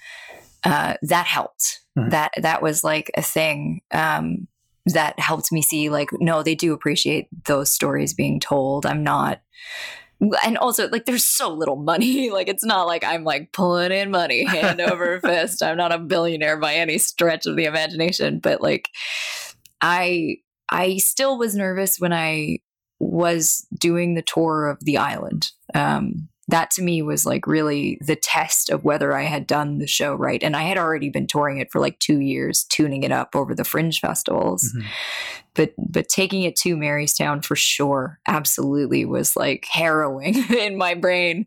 uh, 0.64 0.94
that 1.02 1.26
helped. 1.26 1.80
Mhm. 1.98 2.10
That 2.10 2.32
that 2.36 2.62
was 2.62 2.84
like 2.84 3.10
a 3.16 3.22
thing 3.22 3.80
um, 3.92 4.46
that 4.86 5.18
helped 5.18 5.52
me 5.52 5.62
see 5.62 5.88
like 5.88 6.10
no, 6.20 6.42
they 6.42 6.54
do 6.54 6.72
appreciate 6.72 7.28
those 7.46 7.72
stories 7.72 8.14
being 8.14 8.40
told. 8.40 8.86
I'm 8.86 9.02
not. 9.02 9.40
And 10.44 10.58
also, 10.58 10.88
like, 10.88 11.04
there's 11.04 11.24
so 11.24 11.52
little 11.52 11.76
money. 11.76 12.30
Like, 12.38 12.48
it's 12.48 12.64
not 12.64 12.86
like 12.86 13.04
I'm 13.04 13.24
like 13.24 13.52
pulling 13.52 13.92
in 13.92 14.10
money 14.10 14.44
hand 14.46 14.80
over 14.80 15.20
fist. 15.20 15.62
I'm 15.62 15.76
not 15.76 15.92
a 15.92 15.98
billionaire 15.98 16.56
by 16.56 16.74
any 16.74 16.98
stretch 16.98 17.46
of 17.46 17.56
the 17.56 17.64
imagination. 17.64 18.38
But 18.38 18.60
like, 18.60 18.88
I 19.80 20.36
I 20.70 20.98
still 20.98 21.38
was 21.38 21.54
nervous 21.54 21.98
when 21.98 22.12
I 22.12 22.58
was 23.00 23.66
doing 23.78 24.14
the 24.14 24.22
tour 24.22 24.68
of 24.68 24.78
the 24.84 24.98
island. 24.98 25.50
Um, 25.74 26.28
that 26.48 26.70
to 26.72 26.82
me 26.82 27.02
was 27.02 27.26
like 27.26 27.46
really 27.46 27.98
the 28.00 28.16
test 28.16 28.70
of 28.70 28.82
whether 28.82 29.14
I 29.14 29.24
had 29.24 29.46
done 29.46 29.78
the 29.78 29.86
show 29.86 30.14
right. 30.14 30.42
And 30.42 30.56
I 30.56 30.62
had 30.62 30.78
already 30.78 31.10
been 31.10 31.26
touring 31.26 31.58
it 31.58 31.70
for 31.70 31.78
like 31.80 31.98
two 31.98 32.20
years, 32.20 32.64
tuning 32.64 33.02
it 33.02 33.12
up 33.12 33.36
over 33.36 33.54
the 33.54 33.64
fringe 33.64 34.00
festivals. 34.00 34.72
Mhm. 34.74 34.84
But 35.58 35.74
but 35.76 36.08
taking 36.08 36.44
it 36.44 36.54
to 36.58 36.76
Marystown 36.76 37.44
for 37.44 37.56
sure, 37.56 38.20
absolutely 38.28 39.04
was 39.04 39.36
like 39.36 39.66
harrowing 39.68 40.36
in 40.58 40.78
my 40.78 40.94
brain, 40.94 41.46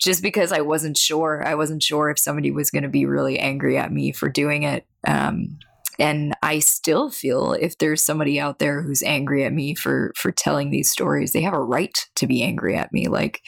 just 0.00 0.20
because 0.20 0.50
I 0.50 0.60
wasn't 0.62 0.98
sure. 0.98 1.42
I 1.46 1.54
wasn't 1.54 1.80
sure 1.82 2.10
if 2.10 2.18
somebody 2.18 2.50
was 2.50 2.72
going 2.72 2.82
to 2.82 2.88
be 2.88 3.06
really 3.06 3.38
angry 3.38 3.78
at 3.78 3.92
me 3.92 4.10
for 4.10 4.28
doing 4.28 4.64
it. 4.64 4.84
Um, 5.06 5.58
and 5.98 6.34
I 6.42 6.58
still 6.58 7.08
feel 7.10 7.52
if 7.52 7.78
there's 7.78 8.02
somebody 8.02 8.40
out 8.40 8.58
there 8.58 8.82
who's 8.82 9.02
angry 9.04 9.44
at 9.44 9.52
me 9.52 9.76
for 9.76 10.12
for 10.16 10.32
telling 10.32 10.70
these 10.70 10.90
stories, 10.90 11.32
they 11.32 11.42
have 11.42 11.54
a 11.54 11.62
right 11.62 11.96
to 12.16 12.26
be 12.26 12.42
angry 12.42 12.76
at 12.76 12.92
me. 12.92 13.06
Like 13.06 13.42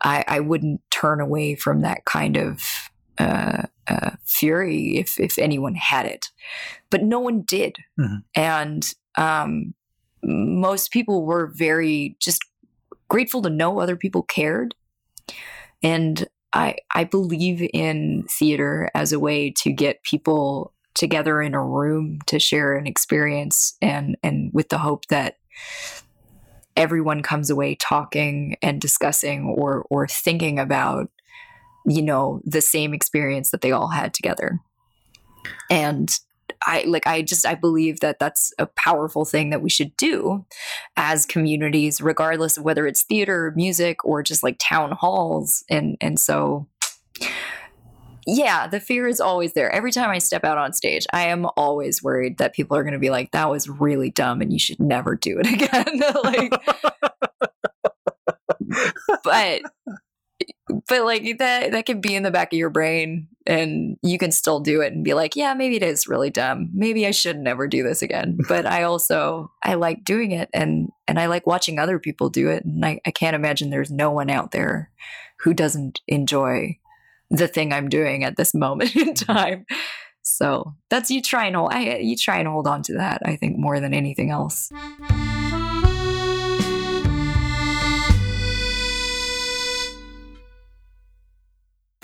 I, 0.00 0.24
I 0.26 0.40
wouldn't 0.40 0.80
turn 0.90 1.20
away 1.20 1.54
from 1.54 1.82
that 1.82 2.06
kind 2.06 2.38
of 2.38 2.64
uh, 3.18 3.64
uh, 3.88 4.12
fury 4.24 4.96
if 4.96 5.20
if 5.20 5.38
anyone 5.38 5.74
had 5.74 6.06
it, 6.06 6.30
but 6.88 7.02
no 7.02 7.20
one 7.20 7.42
did, 7.42 7.76
Mhm. 8.00 8.22
and 8.34 8.94
um, 9.16 9.74
most 10.22 10.90
people 10.90 11.24
were 11.24 11.52
very 11.54 12.16
just 12.20 12.40
grateful 13.08 13.42
to 13.42 13.50
know 13.50 13.78
other 13.78 13.96
people 13.96 14.22
cared, 14.22 14.74
and 15.82 16.26
I 16.52 16.76
I 16.94 17.04
believe 17.04 17.68
in 17.72 18.24
theater 18.28 18.90
as 18.94 19.12
a 19.12 19.20
way 19.20 19.50
to 19.58 19.72
get 19.72 20.02
people 20.02 20.72
together 20.94 21.42
in 21.42 21.54
a 21.54 21.64
room 21.64 22.20
to 22.26 22.38
share 22.38 22.74
an 22.74 22.86
experience 22.86 23.76
and 23.82 24.16
and 24.22 24.50
with 24.52 24.68
the 24.68 24.78
hope 24.78 25.06
that 25.06 25.36
everyone 26.76 27.22
comes 27.22 27.50
away 27.50 27.76
talking 27.76 28.56
and 28.62 28.80
discussing 28.80 29.44
or 29.44 29.84
or 29.90 30.06
thinking 30.06 30.58
about 30.58 31.10
you 31.86 32.02
know 32.02 32.40
the 32.44 32.60
same 32.60 32.94
experience 32.94 33.50
that 33.50 33.60
they 33.60 33.72
all 33.72 33.88
had 33.88 34.14
together. 34.14 34.60
And 35.70 36.08
i 36.66 36.84
like 36.86 37.06
i 37.06 37.22
just 37.22 37.46
i 37.46 37.54
believe 37.54 38.00
that 38.00 38.18
that's 38.18 38.52
a 38.58 38.66
powerful 38.66 39.24
thing 39.24 39.50
that 39.50 39.62
we 39.62 39.70
should 39.70 39.96
do 39.96 40.44
as 40.96 41.26
communities 41.26 42.00
regardless 42.00 42.56
of 42.56 42.64
whether 42.64 42.86
it's 42.86 43.02
theater 43.02 43.46
or 43.46 43.50
music 43.52 44.04
or 44.04 44.22
just 44.22 44.42
like 44.42 44.56
town 44.58 44.92
halls 44.92 45.64
and 45.70 45.96
and 46.00 46.18
so 46.18 46.66
yeah, 48.26 48.66
the 48.66 48.80
fear 48.80 49.06
is 49.06 49.20
always 49.20 49.52
there. 49.52 49.70
Every 49.70 49.92
time 49.92 50.10
I 50.10 50.18
step 50.18 50.44
out 50.44 50.58
on 50.58 50.72
stage, 50.72 51.06
I 51.12 51.26
am 51.26 51.46
always 51.56 52.02
worried 52.02 52.38
that 52.38 52.54
people 52.54 52.76
are 52.76 52.82
going 52.82 52.94
to 52.94 52.98
be 52.98 53.10
like, 53.10 53.32
"That 53.32 53.50
was 53.50 53.68
really 53.68 54.10
dumb, 54.10 54.40
and 54.40 54.52
you 54.52 54.58
should 54.58 54.80
never 54.80 55.14
do 55.14 55.40
it 55.42 55.46
again." 55.52 56.00
like, 56.24 56.52
but 59.24 59.62
but 60.66 61.04
like 61.04 61.38
that 61.38 61.72
that 61.72 61.86
can 61.86 62.00
be 62.00 62.14
in 62.14 62.22
the 62.22 62.30
back 62.30 62.52
of 62.52 62.58
your 62.58 62.70
brain, 62.70 63.28
and 63.46 63.98
you 64.02 64.18
can 64.18 64.32
still 64.32 64.60
do 64.60 64.80
it 64.80 64.92
and 64.92 65.04
be 65.04 65.14
like, 65.14 65.36
"Yeah, 65.36 65.54
maybe 65.54 65.76
it 65.76 65.82
is 65.82 66.08
really 66.08 66.30
dumb. 66.30 66.70
Maybe 66.72 67.06
I 67.06 67.10
should 67.10 67.38
never 67.38 67.68
do 67.68 67.82
this 67.82 68.02
again." 68.02 68.38
But 68.48 68.66
I 68.66 68.82
also 68.84 69.52
I 69.62 69.74
like 69.74 70.04
doing 70.04 70.32
it, 70.32 70.48
and 70.54 70.90
and 71.06 71.18
I 71.18 71.26
like 71.26 71.46
watching 71.46 71.78
other 71.78 71.98
people 71.98 72.30
do 72.30 72.48
it, 72.48 72.64
and 72.64 72.84
I, 72.84 73.00
I 73.06 73.10
can't 73.10 73.36
imagine 73.36 73.70
there's 73.70 73.90
no 73.90 74.10
one 74.10 74.30
out 74.30 74.52
there 74.52 74.90
who 75.40 75.52
doesn't 75.52 76.00
enjoy 76.08 76.78
the 77.30 77.48
thing 77.48 77.72
I'm 77.72 77.88
doing 77.88 78.24
at 78.24 78.36
this 78.36 78.54
moment 78.54 78.96
in 78.96 79.14
mm-hmm. 79.14 79.32
time. 79.32 79.66
So 80.22 80.74
that's 80.88 81.10
you 81.10 81.20
try 81.20 81.46
and 81.46 81.56
hold. 81.56 81.72
I, 81.72 81.96
you 81.96 82.16
try 82.16 82.38
and 82.38 82.48
hold 82.48 82.66
on 82.66 82.82
to 82.84 82.94
that. 82.94 83.20
I 83.24 83.36
think 83.36 83.58
more 83.58 83.80
than 83.80 83.92
anything 83.92 84.30
else. 84.30 84.70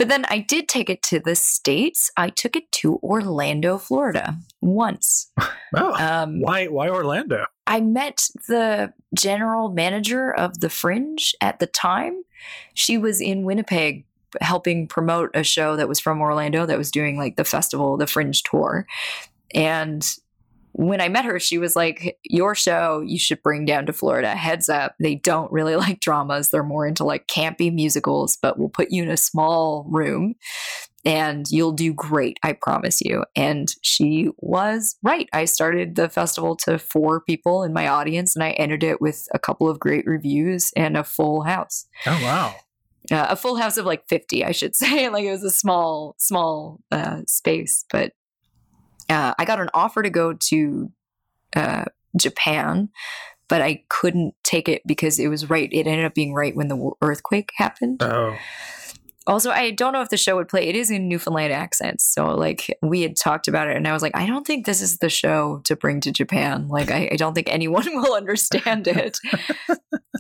But 0.01 0.09
then 0.09 0.25
I 0.31 0.39
did 0.39 0.67
take 0.67 0.89
it 0.89 1.03
to 1.05 1.21
the 1.21 1.35
states. 1.35 2.11
I 2.17 2.31
took 2.31 2.57
it 2.57 2.73
to 2.73 2.99
Orlando, 3.03 3.77
Florida, 3.77 4.39
once. 4.63 5.31
Oh, 5.77 5.93
Um, 5.95 6.41
why 6.41 6.67
why 6.67 6.89
Orlando? 6.89 7.47
I 7.65 7.81
met 7.81 8.27
the 8.49 8.93
general 9.15 9.69
manager 9.69 10.35
of 10.35 10.59
the 10.59 10.69
Fringe 10.69 11.33
at 11.41 11.61
the 11.61 11.69
time. 11.69 12.25
She 12.75 12.99
was 12.99 13.21
in 13.21 13.45
Winnipeg 13.45 14.05
helping 14.41 14.89
promote 14.89 15.31
a 15.35 15.45
show 15.45 15.77
that 15.77 15.89
was 15.89 16.01
from 16.01 16.21
Orlando 16.21 16.67
that 16.67 16.77
was 16.77 16.91
doing 16.91 17.17
like 17.17 17.37
the 17.37 17.45
festival, 17.45 17.97
the 17.97 18.09
Fringe 18.09 18.43
tour. 18.43 18.85
And 19.55 20.03
when 20.73 21.01
I 21.01 21.09
met 21.09 21.25
her, 21.25 21.39
she 21.39 21.59
was 21.59 21.77
like, 21.77 22.19
Your 22.25 22.55
show, 22.55 23.03
you 23.05 23.19
should 23.19 23.43
bring 23.43 23.65
down 23.65 23.87
to 23.87 23.93
Florida. 23.93 24.35
Heads 24.35 24.69
up, 24.69 24.95
they 25.01 25.17
don't 25.17 25.51
really 25.53 25.77
like 25.77 26.01
dramas. 26.01 26.51
They're 26.51 26.63
more 26.63 26.87
into 26.87 27.05
like 27.05 27.27
campy 27.27 27.73
musicals, 27.73 28.39
but 28.41 28.59
we'll 28.59 28.69
put 28.69 28.91
you 28.91 29.03
in 29.03 29.11
a 29.11 29.17
small 29.17 29.87
room 29.89 30.35
and 31.05 31.47
you'll 31.51 31.73
do 31.73 31.95
great. 31.95 32.39
I 32.43 32.53
promise 32.53 33.01
you. 33.01 33.25
And 33.35 33.69
she 33.83 34.29
was 34.39 34.97
right. 35.03 35.29
I 35.33 35.47
started 35.47 35.95
the 35.95 36.09
festival 36.09 36.57
to 36.57 36.79
four 36.79 37.21
people 37.21 37.63
in 37.63 37.73
my 37.73 37.89
audience 37.89 38.37
and 38.37 38.43
I 38.43 38.51
ended 38.51 38.83
it 38.83 39.01
with 39.01 39.27
a 39.33 39.39
couple 39.39 39.69
of 39.69 39.81
great 39.81 40.07
reviews 40.07 40.73
and 40.77 40.97
a 40.97 41.05
full 41.05 41.43
house. 41.43 41.87
Oh 42.07 42.21
wow. 42.23 42.55
Uh, 43.11 43.27
a 43.31 43.37
full 43.37 43.57
house 43.57 43.77
of 43.77 43.87
like 43.87 44.07
50, 44.09 44.45
I 44.45 44.53
should 44.53 44.77
say. 44.77 45.09
like 45.09 45.25
it 45.25 45.31
was 45.31 45.45
a 45.45 45.51
small, 45.51 46.15
small 46.19 46.81
uh, 46.91 47.23
space, 47.27 47.85
but 47.91 48.13
uh, 49.11 49.35
I 49.39 49.45
got 49.45 49.61
an 49.61 49.71
offer 49.75 50.03
to 50.03 50.11
go 50.11 50.33
to 50.33 50.93
uh, 51.57 51.85
Japan, 52.17 52.91
but 53.49 53.61
I 53.61 53.85
couldn't 53.89 54.35
take 54.45 54.69
it 54.69 54.83
because 54.87 55.19
it 55.19 55.29
was 55.29 55.51
right. 55.51 55.69
It 55.73 55.87
ended 55.87 56.07
up 56.07 56.15
being 56.15 56.33
right 56.33 56.55
when 56.55 56.69
the 56.69 56.91
earthquake 57.03 57.51
happened. 57.57 58.03
Oh. 58.03 58.37
Also, 59.31 59.53
I 59.53 59.71
don't 59.71 59.93
know 59.93 60.03
if 60.03 60.09
the 60.09 60.17
show 60.17 60.35
would 60.35 60.49
play. 60.49 60.67
It 60.69 60.75
is 60.75 60.91
in 60.91 61.07
Newfoundland 61.07 61.53
accents. 61.53 62.05
So, 62.05 62.35
like, 62.35 62.77
we 62.83 63.03
had 63.03 63.15
talked 63.15 63.47
about 63.47 63.69
it, 63.69 63.77
and 63.77 63.87
I 63.87 63.93
was 63.93 64.03
like, 64.03 64.17
I 64.17 64.27
don't 64.27 64.45
think 64.45 64.67
this 64.67 64.81
is 64.81 64.99
the 64.99 65.09
show 65.09 65.61
to 65.67 65.77
bring 65.77 66.01
to 66.01 66.11
Japan. 66.11 66.67
Like, 66.67 66.91
I, 66.91 67.11
I 67.13 67.17
don't 67.17 67.33
think 67.33 67.49
anyone 67.49 67.87
will 67.95 68.15
understand 68.15 68.89
it. 68.89 69.19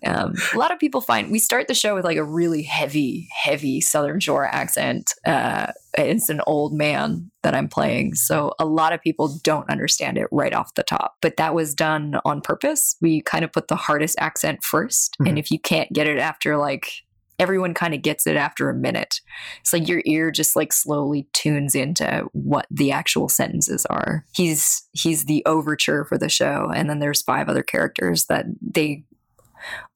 um, 0.06 0.34
a 0.54 0.58
lot 0.58 0.70
of 0.70 0.78
people 0.78 1.00
find 1.00 1.32
we 1.32 1.40
start 1.40 1.66
the 1.66 1.74
show 1.74 1.96
with 1.96 2.04
like 2.04 2.18
a 2.18 2.24
really 2.24 2.62
heavy, 2.62 3.28
heavy 3.32 3.80
Southern 3.80 4.20
Shore 4.20 4.46
accent. 4.46 5.12
Uh, 5.26 5.72
it's 5.98 6.28
an 6.28 6.40
old 6.46 6.72
man 6.72 7.32
that 7.42 7.52
I'm 7.52 7.66
playing. 7.66 8.14
So, 8.14 8.52
a 8.60 8.64
lot 8.64 8.92
of 8.92 9.00
people 9.02 9.40
don't 9.42 9.68
understand 9.68 10.18
it 10.18 10.28
right 10.30 10.54
off 10.54 10.74
the 10.74 10.84
top. 10.84 11.16
But 11.20 11.36
that 11.36 11.52
was 11.52 11.74
done 11.74 12.20
on 12.24 12.40
purpose. 12.40 12.94
We 13.00 13.22
kind 13.22 13.44
of 13.44 13.52
put 13.52 13.66
the 13.66 13.74
hardest 13.74 14.16
accent 14.20 14.60
1st 14.62 15.16
Mhm. 15.20 15.28
And 15.28 15.38
if 15.38 15.50
you 15.50 15.58
can't 15.58 15.92
get 15.92 16.06
it 16.06 16.18
after 16.18 16.56
like 16.56 17.02
everyone 17.40 17.74
kind 17.74 17.94
of 17.94 18.02
gets 18.02 18.26
it 18.26 18.36
after 18.36 18.68
a 18.68 18.74
minute. 18.74 19.20
It's 19.60 19.72
like 19.72 19.88
your 19.88 20.02
ear 20.04 20.30
just 20.30 20.54
like 20.54 20.72
slowly 20.72 21.26
tunes 21.32 21.74
into 21.74 22.28
what 22.32 22.66
the 22.70 22.92
actual 22.92 23.28
sentences 23.28 23.86
are. 23.86 24.26
He's 24.34 24.86
he's 24.92 25.24
the 25.24 25.42
overture 25.46 26.04
for 26.04 26.18
the 26.18 26.28
show, 26.28 26.70
and 26.72 26.88
then 26.88 27.00
there's 27.00 27.22
five 27.22 27.48
other 27.48 27.62
characters 27.62 28.26
that 28.26 28.44
they 28.60 29.04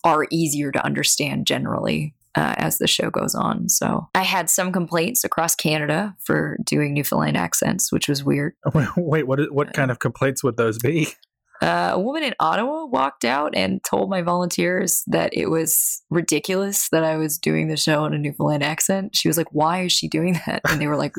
are 0.03 0.27
easier 0.31 0.73
to 0.73 0.85
understand 0.85 1.47
generally. 1.47 2.15
Uh, 2.37 2.53
as 2.59 2.79
the 2.79 2.89
show 2.89 3.11
goes 3.11 3.33
on. 3.33 3.69
So 3.69 4.09
I 4.13 4.25
had 4.25 4.51
some 4.51 4.73
complaints 4.73 5.23
across 5.23 5.55
Canada 5.55 6.17
for 6.19 6.59
doing 6.65 6.93
Newfoundland 6.93 7.37
accents, 7.37 7.93
which 7.93 8.09
was 8.09 8.25
weird. 8.25 8.55
Wait, 8.75 8.89
wait, 8.97 9.29
what 9.29 9.53
what 9.53 9.73
kind 9.73 9.93
of 9.93 10.01
complaints 10.01 10.43
would 10.43 10.57
those 10.57 10.77
be? 10.79 11.15
Uh, 11.63 11.93
a 11.95 12.01
woman 12.01 12.23
in 12.23 12.35
Ottawa 12.41 12.85
walked 12.85 13.25
out 13.25 13.55
and 13.55 13.83
told 13.85 14.11
my 14.11 14.23
volunteers 14.23 15.03
that 15.07 15.31
it 15.33 15.47
was 15.47 16.03
ridiculous 16.11 16.89
that 16.91 17.05
I 17.05 17.17
was 17.17 17.39
doing 17.39 17.69
the 17.69 17.77
show 17.77 18.05
in 18.05 18.13
a 18.13 18.19
Newfoundland 18.19 18.63
accent. 18.63 19.17
She 19.17 19.29
was 19.29 19.37
like, 19.37 19.53
"Why 19.53 19.83
is 19.83 19.93
she 19.93 20.09
doing 20.09 20.41
that?" 20.47 20.63
And 20.69 20.81
they 20.81 20.87
were 20.87 20.97
like, 20.97 21.15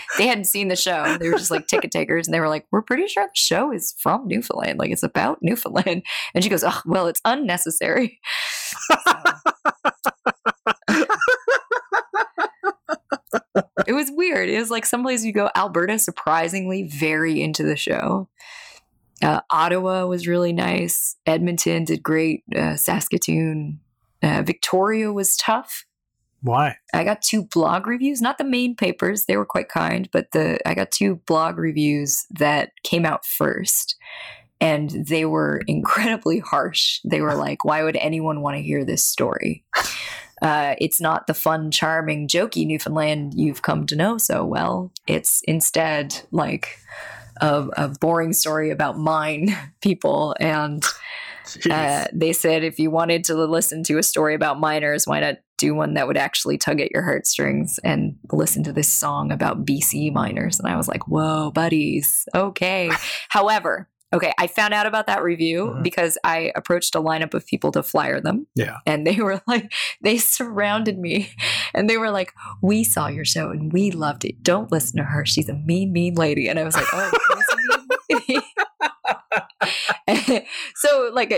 they 0.18 0.26
hadn't 0.26 0.44
seen 0.44 0.68
the 0.68 0.76
show. 0.76 1.16
They 1.18 1.28
were 1.28 1.38
just 1.38 1.50
like 1.50 1.66
ticket 1.66 1.90
takers, 1.90 2.26
and 2.26 2.34
they 2.34 2.40
were 2.40 2.48
like, 2.48 2.66
"We're 2.70 2.82
pretty 2.82 3.06
sure 3.08 3.24
the 3.24 3.30
show 3.34 3.72
is 3.72 3.94
from 3.98 4.26
Newfoundland. 4.26 4.78
Like 4.78 4.90
it's 4.90 5.02
about 5.02 5.38
Newfoundland." 5.42 6.02
And 6.34 6.44
she 6.44 6.50
goes, 6.50 6.64
"Oh, 6.64 6.80
well, 6.84 7.06
it's 7.06 7.20
unnecessary." 7.24 8.20
it 13.86 13.92
was 13.92 14.10
weird. 14.12 14.48
It 14.48 14.58
was 14.58 14.70
like 14.70 14.86
someplace 14.86 15.24
you 15.24 15.32
go. 15.32 15.50
Alberta, 15.56 15.98
surprisingly, 15.98 16.84
very 16.84 17.42
into 17.42 17.62
the 17.62 17.76
show. 17.76 18.28
Uh, 19.22 19.40
Ottawa 19.50 20.06
was 20.06 20.26
really 20.26 20.52
nice. 20.52 21.16
Edmonton 21.26 21.84
did 21.84 22.02
great. 22.02 22.42
Uh, 22.54 22.76
Saskatoon, 22.76 23.80
Uh, 24.22 24.42
Victoria 24.42 25.12
was 25.12 25.36
tough. 25.36 25.84
Why? 26.42 26.76
I 26.92 27.04
got 27.04 27.22
two 27.22 27.44
blog 27.44 27.86
reviews, 27.86 28.20
not 28.20 28.36
the 28.38 28.44
main 28.44 28.74
papers, 28.74 29.26
they 29.26 29.36
were 29.36 29.46
quite 29.46 29.68
kind, 29.68 30.08
but 30.12 30.32
the 30.32 30.58
I 30.68 30.74
got 30.74 30.90
two 30.90 31.16
blog 31.26 31.56
reviews 31.56 32.26
that 32.30 32.70
came 32.82 33.04
out 33.06 33.24
first 33.24 33.96
and 34.60 34.90
they 34.90 35.24
were 35.24 35.62
incredibly 35.68 36.40
harsh. 36.40 37.00
They 37.04 37.20
were 37.20 37.34
like, 37.46 37.64
why 37.64 37.82
would 37.84 37.96
anyone 37.96 38.42
want 38.42 38.56
to 38.56 38.62
hear 38.62 38.84
this 38.84 39.04
story? 39.04 39.64
Uh, 40.40 40.74
it's 40.78 41.00
not 41.00 41.28
the 41.28 41.34
fun, 41.34 41.70
charming, 41.70 42.26
jokey 42.26 42.66
Newfoundland 42.66 43.34
you've 43.36 43.62
come 43.62 43.86
to 43.86 43.94
know 43.94 44.18
so 44.18 44.44
well. 44.44 44.90
It's 45.06 45.40
instead 45.46 46.20
like 46.32 46.78
a, 47.40 47.66
a 47.76 47.88
boring 48.00 48.32
story 48.32 48.70
about 48.70 48.98
mine 48.98 49.56
people. 49.80 50.34
And 50.40 50.84
uh, 51.70 52.06
they 52.12 52.32
said 52.32 52.64
if 52.64 52.78
you 52.78 52.90
wanted 52.90 53.24
to 53.24 53.34
listen 53.34 53.82
to 53.84 53.98
a 53.98 54.02
story 54.02 54.34
about 54.34 54.60
miners, 54.60 55.06
why 55.06 55.20
not 55.20 55.36
do 55.58 55.74
one 55.74 55.94
that 55.94 56.06
would 56.06 56.16
actually 56.16 56.58
tug 56.58 56.80
at 56.80 56.90
your 56.92 57.02
heartstrings 57.02 57.78
and 57.84 58.16
listen 58.32 58.64
to 58.64 58.72
this 58.72 58.92
song 58.92 59.30
about 59.30 59.64
BC 59.64 60.12
miners? 60.12 60.58
And 60.58 60.68
I 60.68 60.76
was 60.76 60.88
like, 60.88 61.08
whoa, 61.08 61.50
buddies. 61.50 62.28
Okay. 62.34 62.90
However, 63.28 63.88
Okay, 64.12 64.32
I 64.38 64.46
found 64.46 64.74
out 64.74 64.86
about 64.86 65.06
that 65.06 65.22
review 65.22 65.74
Mhm. 65.76 65.82
because 65.82 66.18
I 66.24 66.52
approached 66.54 66.94
a 66.94 67.00
lineup 67.00 67.32
of 67.34 67.46
people 67.46 67.72
to 67.72 67.82
flyer 67.82 68.20
them. 68.20 68.46
Yeah. 68.54 68.78
And 68.86 69.06
they 69.06 69.16
were 69.16 69.40
like, 69.46 69.72
they 70.02 70.18
surrounded 70.18 70.98
me 70.98 71.30
and 71.74 71.88
they 71.88 71.96
were 71.96 72.10
like, 72.10 72.32
We 72.60 72.84
saw 72.84 73.08
your 73.08 73.24
show 73.24 73.50
and 73.50 73.72
we 73.72 73.90
loved 73.90 74.24
it. 74.24 74.42
Don't 74.42 74.70
listen 74.70 74.98
to 74.98 75.04
her. 75.04 75.24
She's 75.24 75.48
a 75.48 75.54
mean, 75.54 75.92
mean 75.92 76.14
lady. 76.14 76.48
And 76.48 76.58
I 76.58 76.64
was 76.64 76.74
like, 76.74 76.86
Oh, 76.92 77.10
who's 77.28 77.46
a 77.52 77.56
mean 78.16 78.20
lady?" 78.28 78.46
so, 80.76 81.10
like. 81.12 81.30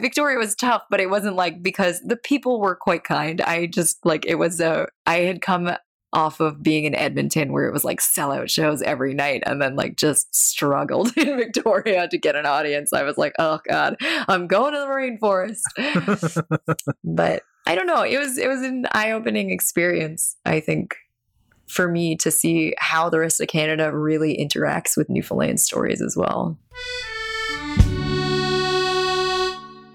Victoria 0.00 0.38
was 0.38 0.54
tough, 0.54 0.82
but 0.90 1.00
it 1.00 1.08
wasn't 1.10 1.36
like 1.36 1.62
because 1.62 2.00
the 2.04 2.16
people 2.16 2.60
were 2.60 2.76
quite 2.76 3.04
kind. 3.04 3.40
I 3.40 3.66
just, 3.66 4.04
like, 4.04 4.26
it 4.26 4.34
was 4.36 4.60
a, 4.60 4.88
I 5.06 5.20
had 5.20 5.40
come 5.40 5.70
off 6.12 6.40
of 6.40 6.62
being 6.62 6.84
in 6.84 6.94
Edmonton 6.94 7.52
where 7.52 7.66
it 7.66 7.72
was 7.72 7.84
like 7.84 8.00
sellout 8.00 8.48
shows 8.48 8.80
every 8.82 9.12
night 9.12 9.42
and 9.44 9.60
then 9.60 9.76
like 9.76 9.96
just 9.96 10.34
struggled 10.34 11.12
in 11.16 11.36
Victoria 11.36 12.08
to 12.08 12.18
get 12.18 12.36
an 12.36 12.46
audience. 12.46 12.92
I 12.92 13.02
was 13.02 13.18
like, 13.18 13.34
oh 13.38 13.60
God, 13.68 13.96
I'm 14.28 14.46
going 14.46 14.72
to 14.72 14.80
the 14.80 14.86
rainforest. 14.86 16.42
but 17.04 17.42
I 17.66 17.74
don't 17.74 17.86
know. 17.86 18.02
It 18.02 18.18
was 18.18 18.38
it 18.38 18.48
was 18.48 18.62
an 18.62 18.86
eye-opening 18.92 19.50
experience, 19.50 20.36
I 20.46 20.60
think, 20.60 20.96
for 21.68 21.88
me 21.88 22.16
to 22.16 22.30
see 22.30 22.74
how 22.78 23.10
the 23.10 23.18
rest 23.18 23.40
of 23.42 23.48
Canada 23.48 23.94
really 23.94 24.36
interacts 24.38 24.96
with 24.96 25.10
Newfoundland 25.10 25.60
stories 25.60 26.00
as 26.00 26.16
well. 26.16 26.58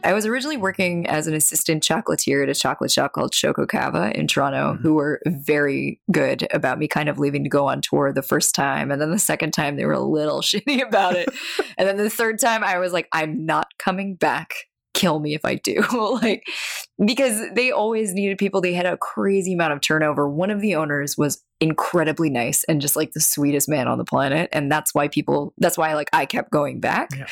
I 0.04 0.14
was 0.14 0.26
originally 0.26 0.58
working 0.58 1.08
as 1.08 1.28
an 1.28 1.34
assistant 1.34 1.84
chocolatier 1.84 2.44
at 2.44 2.50
a 2.50 2.56
chocolate 2.56 2.92
shop 2.92 3.14
called 3.14 3.32
Choco 3.32 3.66
Cava 3.66 4.12
in 4.18 4.28
Toronto, 4.28 4.74
Mhm. 4.74 4.82
who 4.82 4.94
were 4.96 5.22
very 5.26 6.00
good 6.12 6.48
about 6.52 6.78
me 6.80 6.88
kind 6.88 7.10
of 7.10 7.20
leaving 7.20 7.44
to 7.44 7.50
go 7.50 7.68
on 7.68 7.82
tour 7.82 8.12
the 8.12 8.22
first 8.22 8.54
time. 8.56 8.92
And 8.92 9.02
then 9.02 9.12
the 9.12 9.20
second 9.20 9.52
time, 9.52 9.76
they 9.78 9.86
were 9.86 9.94
a 9.94 10.00
little 10.00 10.42
shitty 10.42 10.86
about 10.86 11.16
it. 11.16 11.30
and 11.78 11.88
then 11.88 11.98
the 11.98 12.10
third 12.10 12.40
time, 12.40 12.64
I 12.64 12.80
was 12.80 12.94
like, 12.94 13.08
I'm 13.14 13.46
not 13.46 13.68
coming 13.80 14.16
back. 14.16 14.54
Kill 14.94 15.20
me 15.20 15.34
if 15.34 15.44
I 15.44 15.56
do. 15.56 15.84
like, 16.22 16.44
because 17.04 17.42
they 17.56 17.72
always 17.72 18.14
needed 18.14 18.38
people. 18.38 18.62
They 18.62 18.74
had 18.74 18.86
a 18.86 18.98
crazy 18.98 19.54
amount 19.54 19.74
of 19.74 19.82
turnover. 19.82 20.30
One 20.30 20.52
of 20.52 20.62
the 20.62 20.76
owners 20.76 21.18
was 21.18 21.44
incredibly 21.60 22.30
nice 22.30 22.64
and 22.66 22.80
just 22.82 22.96
like 22.96 23.14
the 23.14 23.20
sweetest 23.22 23.68
man 23.68 23.88
on 23.88 23.98
the 23.98 24.04
planet. 24.06 24.50
And 24.52 24.72
that's 24.72 24.94
why 24.94 25.08
people, 25.08 25.54
that's 25.58 25.78
why 25.78 25.94
like 25.96 26.10
I 26.14 26.26
kept 26.26 26.52
going 26.52 26.80
back. 26.80 27.10
Yeah. 27.18 27.26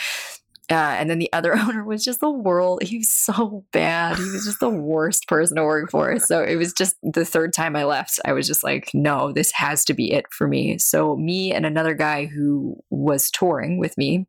Uh, 0.71 0.95
and 0.97 1.09
then 1.09 1.19
the 1.19 1.31
other 1.33 1.53
owner 1.57 1.83
was 1.83 2.03
just 2.03 2.21
the 2.21 2.31
world. 2.31 2.81
He 2.81 2.99
was 2.99 3.09
so 3.09 3.65
bad. 3.73 4.17
He 4.17 4.23
was 4.23 4.45
just 4.45 4.61
the 4.61 4.69
worst 4.69 5.27
person 5.27 5.57
to 5.57 5.65
work 5.65 5.91
for. 5.91 6.17
So 6.17 6.41
it 6.41 6.55
was 6.55 6.71
just 6.71 6.95
the 7.03 7.25
third 7.25 7.51
time 7.51 7.75
I 7.75 7.83
left, 7.83 8.19
I 8.23 8.31
was 8.31 8.47
just 8.47 8.63
like, 8.63 8.89
no, 8.93 9.33
this 9.33 9.51
has 9.51 9.83
to 9.85 9.93
be 9.93 10.13
it 10.13 10.25
for 10.31 10.47
me. 10.47 10.77
So 10.77 11.17
me 11.17 11.51
and 11.51 11.65
another 11.65 11.93
guy 11.93 12.25
who 12.25 12.77
was 12.89 13.29
touring 13.29 13.79
with 13.79 13.97
me, 13.97 14.27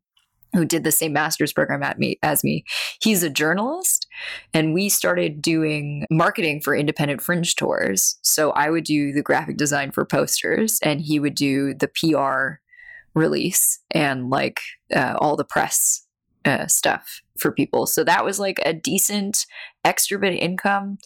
who 0.51 0.65
did 0.65 0.83
the 0.83 0.91
same 0.91 1.13
master's 1.13 1.53
program 1.53 1.81
at 1.81 1.97
me 1.97 2.19
as 2.21 2.43
me, 2.43 2.65
he's 3.01 3.23
a 3.23 3.29
journalist, 3.29 4.05
and 4.53 4.73
we 4.73 4.89
started 4.89 5.41
doing 5.41 6.05
marketing 6.11 6.61
for 6.61 6.75
independent 6.75 7.21
fringe 7.21 7.55
tours. 7.55 8.19
So 8.21 8.51
I 8.51 8.69
would 8.69 8.83
do 8.83 9.13
the 9.13 9.23
graphic 9.23 9.57
design 9.57 9.91
for 9.91 10.05
posters, 10.05 10.77
and 10.83 11.01
he 11.01 11.19
would 11.19 11.35
do 11.35 11.73
the 11.73 11.87
PR 11.87 12.59
release 13.15 13.79
and 13.91 14.29
like 14.29 14.59
uh, 14.93 15.15
all 15.19 15.35
the 15.35 15.45
press 15.45 16.05
uh, 16.45 16.67
stuff 16.67 17.21
for 17.37 17.51
people. 17.51 17.85
So 17.85 18.03
that 18.03 18.25
was 18.25 18.39
like 18.39 18.59
a 18.65 18.73
decent 18.73 19.45
extra 19.83 20.19
bit 20.19 20.33
of 20.33 20.39
income. 20.39 20.97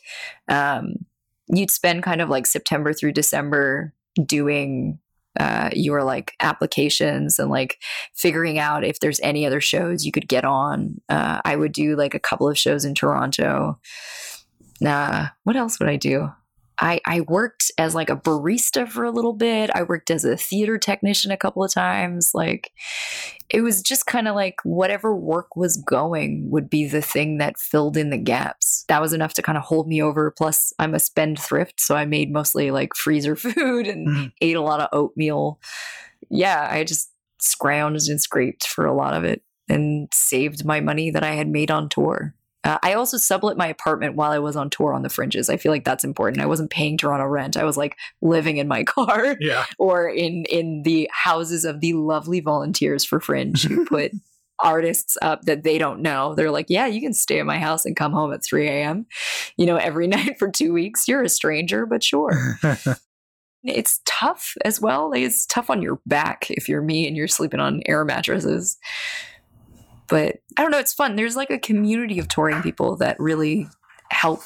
Um, 0.47 1.05
you'd 1.47 1.71
spend 1.71 2.03
kind 2.03 2.21
of 2.21 2.29
like 2.29 2.45
September 2.45 2.93
through 2.93 3.13
December 3.13 3.93
doing 4.25 4.99
uh, 5.39 5.69
your 5.73 6.03
like 6.03 6.33
applications 6.39 7.37
and 7.37 7.49
like 7.49 7.79
figuring 8.15 8.57
out 8.57 8.83
if 8.83 8.99
there's 8.99 9.19
any 9.19 9.45
other 9.45 9.61
shows 9.61 10.05
you 10.05 10.11
could 10.11 10.27
get 10.27 10.43
on. 10.43 10.99
Uh, 11.09 11.39
I 11.45 11.55
would 11.55 11.71
do 11.71 11.95
like 11.95 12.15
a 12.15 12.19
couple 12.19 12.49
of 12.49 12.57
shows 12.57 12.83
in 12.83 12.95
Toronto. 12.95 13.79
Nah, 14.81 15.27
what 15.43 15.55
else 15.55 15.79
would 15.79 15.89
I 15.89 15.95
do? 15.95 16.31
I, 16.79 16.99
I 17.05 17.21
worked 17.21 17.71
as 17.77 17.95
like 17.95 18.09
a 18.09 18.15
barista 18.15 18.87
for 18.87 19.03
a 19.03 19.11
little 19.11 19.33
bit. 19.33 19.69
I 19.73 19.83
worked 19.83 20.11
as 20.11 20.23
a 20.25 20.37
theater 20.37 20.77
technician 20.77 21.31
a 21.31 21.37
couple 21.37 21.63
of 21.63 21.73
times. 21.73 22.31
Like 22.33 22.71
it 23.49 23.61
was 23.61 23.81
just 23.81 24.05
kind 24.05 24.27
of 24.27 24.35
like 24.35 24.55
whatever 24.63 25.15
work 25.15 25.55
was 25.55 25.77
going 25.77 26.49
would 26.49 26.69
be 26.69 26.87
the 26.87 27.01
thing 27.01 27.37
that 27.39 27.57
filled 27.57 27.97
in 27.97 28.09
the 28.09 28.17
gaps. 28.17 28.85
That 28.89 29.01
was 29.01 29.13
enough 29.13 29.33
to 29.35 29.41
kind 29.41 29.57
of 29.57 29.63
hold 29.63 29.87
me 29.87 30.01
over. 30.01 30.31
Plus, 30.31 30.73
I'm 30.79 30.93
a 30.93 30.99
spendthrift, 30.99 31.79
so 31.81 31.95
I 31.95 32.05
made 32.05 32.31
mostly 32.31 32.71
like 32.71 32.95
freezer 32.95 33.35
food 33.35 33.87
and 33.87 34.07
Mhm. 34.07 34.31
ate 34.41 34.55
a 34.55 34.61
lot 34.61 34.79
of 34.81 34.89
oatmeal. 34.91 35.59
Yeah, 36.29 36.67
I 36.69 36.83
just 36.83 37.11
scrounged 37.41 38.09
and 38.09 38.21
scraped 38.21 38.67
for 38.67 38.85
a 38.85 38.93
lot 38.95 39.13
of 39.13 39.23
it 39.23 39.41
and 39.69 40.07
saved 40.13 40.65
my 40.65 40.79
money 40.79 41.11
that 41.11 41.23
I 41.23 41.33
had 41.33 41.47
made 41.47 41.69
on 41.71 41.89
tour. 41.89 42.33
Uh, 42.63 42.77
I 42.83 42.93
also 42.93 43.17
sublet 43.17 43.55
my 43.55 43.67
apartment 43.67 44.15
while 44.15 44.31
I 44.31 44.39
was 44.39 44.55
on 44.55 44.69
tour 44.69 44.93
on 44.93 45.03
the 45.03 45.09
fringes. 45.09 45.49
I 45.49 45.57
feel 45.57 45.71
like 45.71 45.85
that's 45.85 46.03
important. 46.03 46.41
I 46.41 46.47
wasn't 46.47 46.69
paying 46.71 46.97
Toronto 46.97 47.25
rent. 47.25 47.55
I 47.55 47.63
was 47.63 47.77
like 47.77 47.95
living 48.21 48.57
in 48.57 48.67
my 48.67 48.83
car 48.85 49.37
Yeah. 49.39 49.65
or 49.77 50.09
in 50.09 50.45
in 50.45 50.83
the 50.83 51.09
houses 51.13 51.63
of 51.65 51.79
the 51.81 51.93
lovely 51.93 52.39
volunteers 52.41 53.05
for 53.05 53.19
Fringe 53.19 53.63
who 53.63 53.85
put 53.89 54.11
artists 54.59 55.17
up 55.21 55.43
that 55.43 55.61
they 55.63 55.77
don't 55.77 56.01
know. 56.01 56.33
They're 56.33 56.49
like, 56.51 56.65
yeah, 56.67 56.87
you 56.87 56.99
can 56.99 57.13
stay 57.13 57.39
at 57.39 57.45
my 57.45 57.59
house 57.59 57.85
and 57.85 57.95
come 57.95 58.11
home 58.11 58.33
at 58.33 58.43
3 58.43 58.67
a.m. 58.67 59.05
You 59.55 59.67
know, 59.67 59.75
every 59.77 60.07
night 60.07 60.39
for 60.39 60.49
two 60.49 60.73
weeks. 60.73 61.07
You're 61.07 61.21
a 61.23 61.29
stranger, 61.29 61.85
but 61.85 62.03
sure. 62.03 62.57
it's 63.63 64.01
tough 64.05 64.55
as 64.65 64.81
well. 64.81 65.11
Like, 65.11 65.21
it's 65.21 65.45
tough 65.45 65.69
on 65.69 65.81
your 65.83 65.99
back 66.07 66.47
if 66.49 66.67
you're 66.67 66.81
me 66.81 67.07
and 67.07 67.15
you're 67.15 67.27
sleeping 67.27 67.59
on 67.59 67.81
air 67.85 68.03
mattresses. 68.03 68.77
But 70.07 70.37
I 70.57 70.61
don't 70.61 70.71
know, 70.71 70.79
it's 70.79 70.93
fun. 70.93 71.15
There's 71.15 71.35
like 71.35 71.49
a 71.49 71.59
community 71.59 72.19
of 72.19 72.27
touring 72.27 72.61
people 72.61 72.95
that 72.97 73.19
really 73.19 73.67
help 74.09 74.41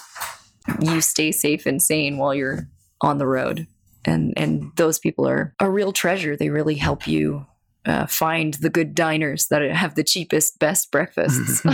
you 0.79 1.01
stay 1.01 1.31
safe 1.31 1.65
and 1.65 1.81
sane 1.81 2.17
while 2.17 2.33
you're 2.33 2.67
on 3.01 3.17
the 3.17 3.27
road. 3.27 3.67
And 4.03 4.33
and 4.35 4.71
those 4.77 4.97
people 4.97 5.27
are 5.27 5.53
a 5.59 5.69
real 5.69 5.93
treasure. 5.93 6.35
They 6.35 6.49
really 6.49 6.75
help 6.75 7.07
you 7.07 7.45
uh, 7.85 8.07
find 8.07 8.55
the 8.55 8.69
good 8.69 8.95
diners 8.95 9.47
that 9.47 9.61
have 9.61 9.95
the 9.95 10.03
cheapest, 10.03 10.59
best 10.59 10.91
breakfasts. 10.91 11.61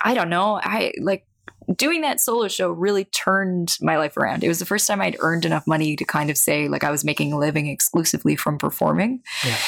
I 0.00 0.14
don't 0.14 0.30
know. 0.30 0.60
I 0.62 0.92
like 1.00 1.26
doing 1.76 2.00
that 2.02 2.20
solo 2.20 2.48
show 2.48 2.70
really 2.70 3.04
turned 3.04 3.76
my 3.80 3.96
life 3.96 4.16
around. 4.16 4.42
It 4.42 4.48
was 4.48 4.58
the 4.58 4.66
first 4.66 4.86
time 4.86 5.00
I'd 5.00 5.16
earned 5.20 5.44
enough 5.44 5.66
money 5.66 5.96
to 5.96 6.04
kind 6.04 6.30
of 6.30 6.38
say 6.38 6.68
like 6.68 6.84
I 6.84 6.90
was 6.90 7.04
making 7.04 7.32
a 7.32 7.38
living 7.38 7.66
exclusively 7.66 8.36
from 8.36 8.58
performing. 8.58 9.22
Yeah. 9.44 9.58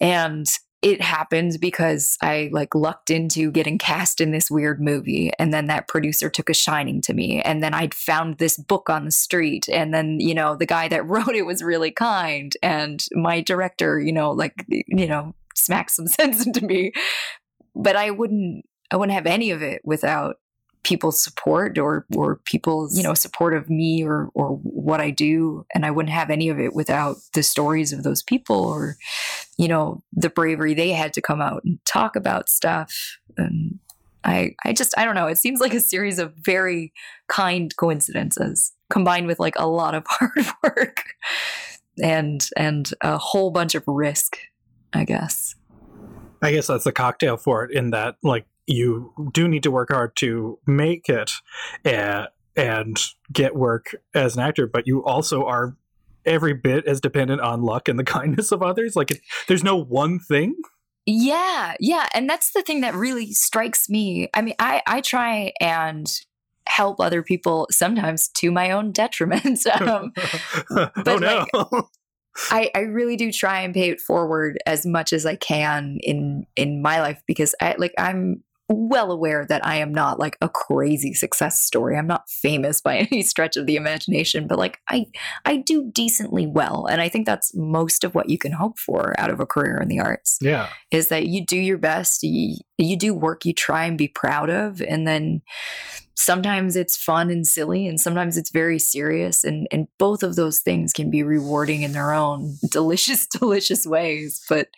And 0.00 0.46
it 0.82 1.02
happened 1.02 1.58
because 1.60 2.16
I 2.22 2.48
like 2.52 2.74
lucked 2.74 3.10
into 3.10 3.50
getting 3.50 3.76
cast 3.76 4.20
in 4.20 4.30
this 4.30 4.50
weird 4.50 4.80
movie 4.80 5.30
and 5.38 5.52
then 5.52 5.66
that 5.66 5.88
producer 5.88 6.30
took 6.30 6.48
a 6.48 6.54
shining 6.54 7.02
to 7.02 7.12
me 7.12 7.42
and 7.42 7.62
then 7.62 7.74
I'd 7.74 7.92
found 7.92 8.38
this 8.38 8.56
book 8.56 8.88
on 8.88 9.04
the 9.04 9.10
street 9.10 9.68
and 9.68 9.92
then 9.92 10.20
you 10.20 10.34
know 10.34 10.56
the 10.56 10.66
guy 10.66 10.88
that 10.88 11.06
wrote 11.06 11.34
it 11.34 11.44
was 11.44 11.62
really 11.62 11.90
kind 11.90 12.54
and 12.62 13.04
my 13.12 13.42
director 13.42 14.00
you 14.00 14.12
know 14.12 14.30
like 14.30 14.64
you 14.68 15.06
know 15.06 15.34
smacked 15.54 15.90
some 15.90 16.06
sense 16.06 16.46
into 16.46 16.64
me 16.64 16.92
but 17.74 17.94
I 17.96 18.10
wouldn't 18.10 18.64
I 18.90 18.96
wouldn't 18.96 19.14
have 19.14 19.26
any 19.26 19.50
of 19.50 19.60
it 19.60 19.82
without 19.84 20.36
people's 20.82 21.22
support 21.22 21.78
or 21.78 22.06
or 22.16 22.36
people's 22.44 22.96
you 22.96 23.02
know 23.02 23.14
support 23.14 23.54
of 23.54 23.68
me 23.68 24.02
or 24.04 24.30
or 24.34 24.56
what 24.62 25.00
I 25.00 25.10
do. 25.10 25.66
And 25.74 25.84
I 25.84 25.90
wouldn't 25.90 26.12
have 26.12 26.30
any 26.30 26.48
of 26.48 26.58
it 26.58 26.74
without 26.74 27.16
the 27.34 27.42
stories 27.42 27.92
of 27.92 28.02
those 28.02 28.22
people 28.22 28.64
or 28.64 28.96
you 29.58 29.68
know 29.68 30.02
the 30.12 30.30
bravery 30.30 30.74
they 30.74 30.90
had 30.90 31.12
to 31.14 31.22
come 31.22 31.40
out 31.40 31.62
and 31.64 31.78
talk 31.84 32.16
about 32.16 32.48
stuff. 32.48 33.18
And 33.36 33.78
I 34.24 34.54
I 34.64 34.72
just 34.72 34.94
I 34.96 35.04
don't 35.04 35.14
know. 35.14 35.26
It 35.26 35.38
seems 35.38 35.60
like 35.60 35.74
a 35.74 35.80
series 35.80 36.18
of 36.18 36.34
very 36.36 36.92
kind 37.28 37.74
coincidences 37.76 38.72
combined 38.88 39.26
with 39.26 39.38
like 39.38 39.54
a 39.56 39.68
lot 39.68 39.94
of 39.94 40.04
hard 40.08 40.46
work 40.62 41.04
and 42.02 42.48
and 42.56 42.90
a 43.02 43.18
whole 43.18 43.50
bunch 43.50 43.74
of 43.74 43.84
risk 43.86 44.36
I 44.92 45.04
guess. 45.04 45.54
I 46.42 46.52
guess 46.52 46.66
that's 46.66 46.84
the 46.84 46.92
cocktail 46.92 47.36
for 47.36 47.64
it. 47.64 47.72
In 47.72 47.90
that, 47.90 48.16
like, 48.22 48.46
you 48.70 49.30
do 49.32 49.48
need 49.48 49.62
to 49.64 49.70
work 49.70 49.90
hard 49.90 50.14
to 50.16 50.58
make 50.66 51.08
it 51.08 51.32
and, 51.84 52.28
and 52.56 53.00
get 53.32 53.56
work 53.56 53.94
as 54.14 54.36
an 54.36 54.42
actor, 54.42 54.66
but 54.66 54.86
you 54.86 55.04
also 55.04 55.44
are 55.44 55.76
every 56.24 56.54
bit 56.54 56.86
as 56.86 57.00
dependent 57.00 57.40
on 57.40 57.62
luck 57.62 57.88
and 57.88 57.98
the 57.98 58.04
kindness 58.18 58.52
of 58.52 58.62
others. 58.62 58.96
Like, 58.96 59.10
it, 59.10 59.20
there's 59.48 59.64
no 59.64 59.76
one 59.76 60.18
thing. 60.18 60.54
Yeah, 61.06 61.74
yeah, 61.80 62.08
and 62.14 62.28
that's 62.28 62.52
the 62.52 62.62
thing 62.62 62.82
that 62.82 62.94
really 62.94 63.32
strikes 63.32 63.88
me. 63.88 64.28
I 64.34 64.42
mean, 64.42 64.54
I 64.58 64.82
I 64.86 65.00
try 65.00 65.52
and 65.58 66.06
help 66.68 67.00
other 67.00 67.22
people 67.22 67.66
sometimes 67.70 68.28
to 68.28 68.50
my 68.52 68.70
own 68.70 68.92
detriment. 68.92 69.66
um, 69.80 70.12
oh 70.70 71.16
no. 71.18 71.46
Like, 71.52 71.84
I, 72.50 72.70
I 72.74 72.80
really 72.80 73.16
do 73.16 73.32
try 73.32 73.60
and 73.62 73.74
pay 73.74 73.90
it 73.90 74.00
forward 74.00 74.58
as 74.66 74.86
much 74.86 75.12
as 75.12 75.26
I 75.26 75.36
can 75.36 75.98
in 76.02 76.46
in 76.54 76.80
my 76.80 77.00
life 77.00 77.22
because 77.26 77.54
I 77.60 77.74
like 77.76 77.94
I'm 77.98 78.44
well 78.70 79.10
aware 79.10 79.44
that 79.46 79.66
I 79.66 79.76
am 79.76 79.92
not 79.92 80.18
like 80.18 80.36
a 80.40 80.48
crazy 80.48 81.12
success 81.12 81.60
story. 81.60 81.96
I'm 81.96 82.06
not 82.06 82.28
famous 82.28 82.80
by 82.80 82.96
any 83.10 83.22
stretch 83.22 83.56
of 83.56 83.66
the 83.66 83.76
imagination, 83.76 84.46
but 84.46 84.58
like 84.58 84.78
I 84.88 85.06
I 85.44 85.56
do 85.56 85.90
decently 85.92 86.46
well. 86.46 86.86
And 86.86 87.00
I 87.00 87.08
think 87.08 87.26
that's 87.26 87.54
most 87.54 88.04
of 88.04 88.14
what 88.14 88.28
you 88.28 88.38
can 88.38 88.52
hope 88.52 88.78
for 88.78 89.18
out 89.18 89.30
of 89.30 89.40
a 89.40 89.46
career 89.46 89.78
in 89.80 89.88
the 89.88 90.00
arts. 90.00 90.38
Yeah. 90.40 90.68
Is 90.90 91.08
that 91.08 91.26
you 91.26 91.44
do 91.44 91.58
your 91.58 91.78
best, 91.78 92.22
you, 92.22 92.56
you 92.78 92.96
do 92.96 93.14
work 93.14 93.44
you 93.44 93.52
try 93.52 93.84
and 93.84 93.98
be 93.98 94.08
proud 94.08 94.50
of 94.50 94.80
and 94.80 95.06
then 95.06 95.42
sometimes 96.14 96.76
it's 96.76 96.96
fun 96.96 97.30
and 97.30 97.46
silly 97.46 97.86
and 97.86 98.00
sometimes 98.00 98.36
it's 98.36 98.50
very 98.50 98.78
serious 98.78 99.44
and 99.44 99.66
and 99.70 99.88
both 99.98 100.22
of 100.22 100.36
those 100.36 100.60
things 100.60 100.92
can 100.92 101.10
be 101.10 101.22
rewarding 101.22 101.82
in 101.82 101.92
their 101.92 102.12
own 102.12 102.56
delicious 102.70 103.26
delicious 103.26 103.86
ways 103.86 104.42
but 104.48 104.68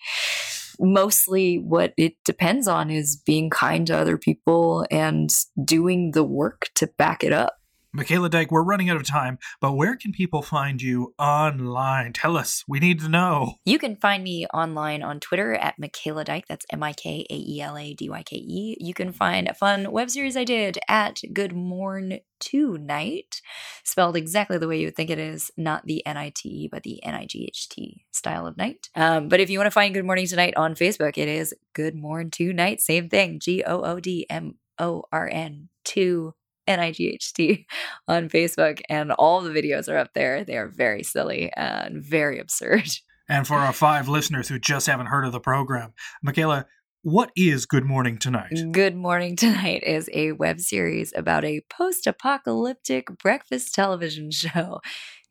mostly 0.83 1.59
what 1.59 1.95
it 1.97 2.15
depends 2.25 2.67
on 2.67 2.91
is 2.91 3.17
being 3.17 3.49
kind 3.49 3.87
to 3.87 3.97
other 3.97 4.19
people 4.19 4.85
and 4.91 5.31
doing 5.65 6.11
the 6.11 6.25
work 6.25 6.69
to 6.75 6.87
back 6.99 7.23
it 7.23 7.33
up 7.33 7.62
Mikaela 7.95 8.31
Dyke, 8.31 8.51
we're 8.51 8.63
running 8.63 8.89
out 8.89 8.97
of 8.97 9.07
time, 9.07 9.39
but 9.61 9.75
where 9.75 9.97
can 9.97 10.13
people 10.13 10.41
find 10.41 10.81
you 10.81 11.13
online? 11.19 12.15
Tell 12.15 12.39
us. 12.39 12.65
We 12.67 12.81
need 12.81 13.01
to 13.01 13.09
know. 13.11 13.57
You 13.67 13.79
can 13.79 13.97
find 13.97 14.25
me 14.25 14.47
online 14.47 15.03
on 15.03 15.21
Twitter 15.21 15.53
at 15.53 15.79
Mikaela 15.79 16.25
Dyke. 16.25 16.47
That's 16.49 16.65
M 16.71 16.83
I 16.83 16.95
K 16.95 17.27
A 17.29 17.35
E 17.35 17.61
L 17.61 17.77
A 17.77 17.93
D 17.93 18.09
Y 18.09 18.23
K 18.23 18.37
E. 18.37 18.79
You 18.81 18.95
can 18.95 19.13
find 19.13 19.47
a 19.47 19.53
fun 19.53 19.93
web 19.93 20.09
series 20.09 20.39
I 20.39 20.45
did 20.45 20.79
at 20.89 21.21
Good 21.35 21.53
Morn 21.53 22.21
Tonight, 22.41 23.43
spelled 23.85 24.17
exactly 24.17 24.57
the 24.57 24.67
way 24.67 24.81
you 24.81 24.87
would 24.87 24.97
think 24.97 25.11
it 25.11 25.19
is, 25.19 25.51
not 25.59 25.85
the 25.85 26.05
N 26.07 26.17
I 26.17 26.31
T 26.31 26.49
E, 26.49 26.69
but 26.69 26.85
the 26.85 27.05
N 27.05 27.15
I 27.15 27.27
G 27.27 27.45
H 27.45 27.69
T 27.69 28.07
style 28.11 28.47
of 28.47 28.57
night. 28.57 28.89
Um, 28.95 29.29
but 29.29 29.39
if 29.39 29.51
you 29.51 29.59
want 29.59 29.67
to 29.67 29.71
find 29.71 29.93
Good 29.93 30.07
Morning 30.07 30.27
Tonight 30.27 30.55
on 30.57 30.75
Facebook, 30.75 31.19
it 31.19 31.29
is 31.29 31.55
Good 31.75 31.95
Morn 31.95 32.31
Tonight. 32.31 32.81
Same 32.81 33.11
thing, 33.11 33.39
G 33.39 33.63
O 33.65 33.83
O 33.83 34.01
D 34.01 34.25
M 34.31 34.55
O 34.79 35.05
R 35.13 35.29
N 35.29 35.69
2 35.85 36.33
NIGHT 36.69 37.67
on 38.09 38.29
Facebook, 38.29 38.81
and 38.89 39.13
all 39.13 39.41
the 39.41 39.51
videos 39.51 39.89
are 39.89 39.97
up 39.97 40.15
there. 40.15 40.45
They 40.45 40.57
are 40.57 40.69
very 40.69 41.03
silly 41.03 41.51
and 41.57 42.03
very 42.03 42.39
absurd. 42.39 42.85
And 43.29 43.47
for 43.47 43.55
our 43.55 43.73
five 43.73 44.09
listeners 44.09 44.49
who 44.49 44.59
just 44.59 44.89
haven't 44.89 45.07
heard 45.07 45.25
of 45.25 45.33
the 45.33 45.41
program, 45.41 45.95
Mikaela, 46.27 46.67
what 47.03 47.31
is 47.35 47.67
Good 47.67 47.85
Morning 47.85 48.19
Tonight? 48.19 48.53
Good 48.73 48.95
Morning 48.95 49.37
Tonight 49.37 49.83
is 49.85 50.11
a 50.13 50.33
web 50.33 50.61
series 50.61 51.13
about 51.17 51.45
a 51.45 51.63
post 51.71 52.07
apocalyptic 52.07 53.07
breakfast 53.19 53.75
television 53.75 54.31
show. 54.33 54.81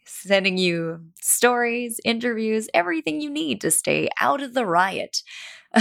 Sending 0.06 0.58
you 0.58 1.02
stories, 1.22 2.00
interviews, 2.04 2.70
everything 2.74 3.22
you 3.22 3.30
need 3.30 3.62
to 3.62 3.72
stay 3.72 4.10
out 4.20 4.41
of 4.41 4.54
the 4.54 4.65
riot. 4.65 5.22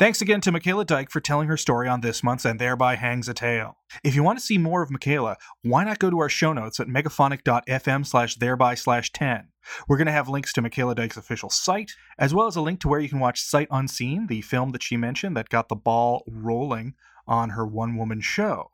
Thanks 0.00 0.22
again 0.22 0.40
to 0.40 0.50
Mikaela 0.50 0.86
Dyke 0.86 1.10
for 1.10 1.20
telling 1.20 1.46
her 1.48 1.58
story 1.58 1.86
on 1.86 2.00
this 2.00 2.24
month's 2.24 2.46
And 2.46 2.58
Thereby 2.58 2.96
Hangs 2.96 3.28
a 3.28 3.34
Tale. 3.34 3.76
If 4.02 4.14
you 4.14 4.22
want 4.22 4.38
to 4.38 4.42
see 4.42 4.56
more 4.56 4.80
of 4.80 4.88
Mikaela, 4.88 5.36
why 5.60 5.84
not 5.84 5.98
go 5.98 6.08
to 6.08 6.20
our 6.20 6.30
show 6.30 6.54
notes 6.54 6.80
at 6.80 6.86
megaphonic.fm 6.86 8.06
slash 8.06 8.36
thereby 8.36 8.76
slash 8.76 9.12
10. 9.12 9.48
We're 9.86 9.98
going 9.98 10.06
to 10.06 10.12
have 10.12 10.26
links 10.26 10.54
to 10.54 10.62
Mikaela 10.62 10.96
Dyke's 10.96 11.18
official 11.18 11.50
site, 11.50 11.92
as 12.18 12.32
well 12.32 12.46
as 12.46 12.56
a 12.56 12.62
link 12.62 12.80
to 12.80 12.88
where 12.88 12.98
you 12.98 13.10
can 13.10 13.20
watch 13.20 13.42
Sight 13.42 13.68
Unseen, 13.70 14.28
the 14.28 14.40
film 14.40 14.70
that 14.70 14.82
she 14.82 14.96
mentioned 14.96 15.36
that 15.36 15.50
got 15.50 15.68
the 15.68 15.76
ball 15.76 16.24
rolling 16.26 16.94
on 17.28 17.50
her 17.50 17.66
one 17.66 17.98
woman 17.98 18.22
show, 18.22 18.70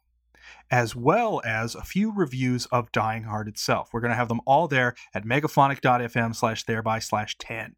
as 0.70 0.94
well 0.94 1.42
as 1.44 1.74
a 1.74 1.82
few 1.82 2.14
reviews 2.14 2.66
of 2.66 2.92
Dying 2.92 3.24
Hard 3.24 3.48
itself. 3.48 3.88
We're 3.92 4.00
going 4.00 4.12
to 4.12 4.16
have 4.16 4.28
them 4.28 4.42
all 4.46 4.68
there 4.68 4.94
at 5.12 5.24
megaphonic.fm 5.24 6.36
slash 6.36 6.62
thereby 6.62 7.00
slash 7.00 7.36
10. 7.38 7.74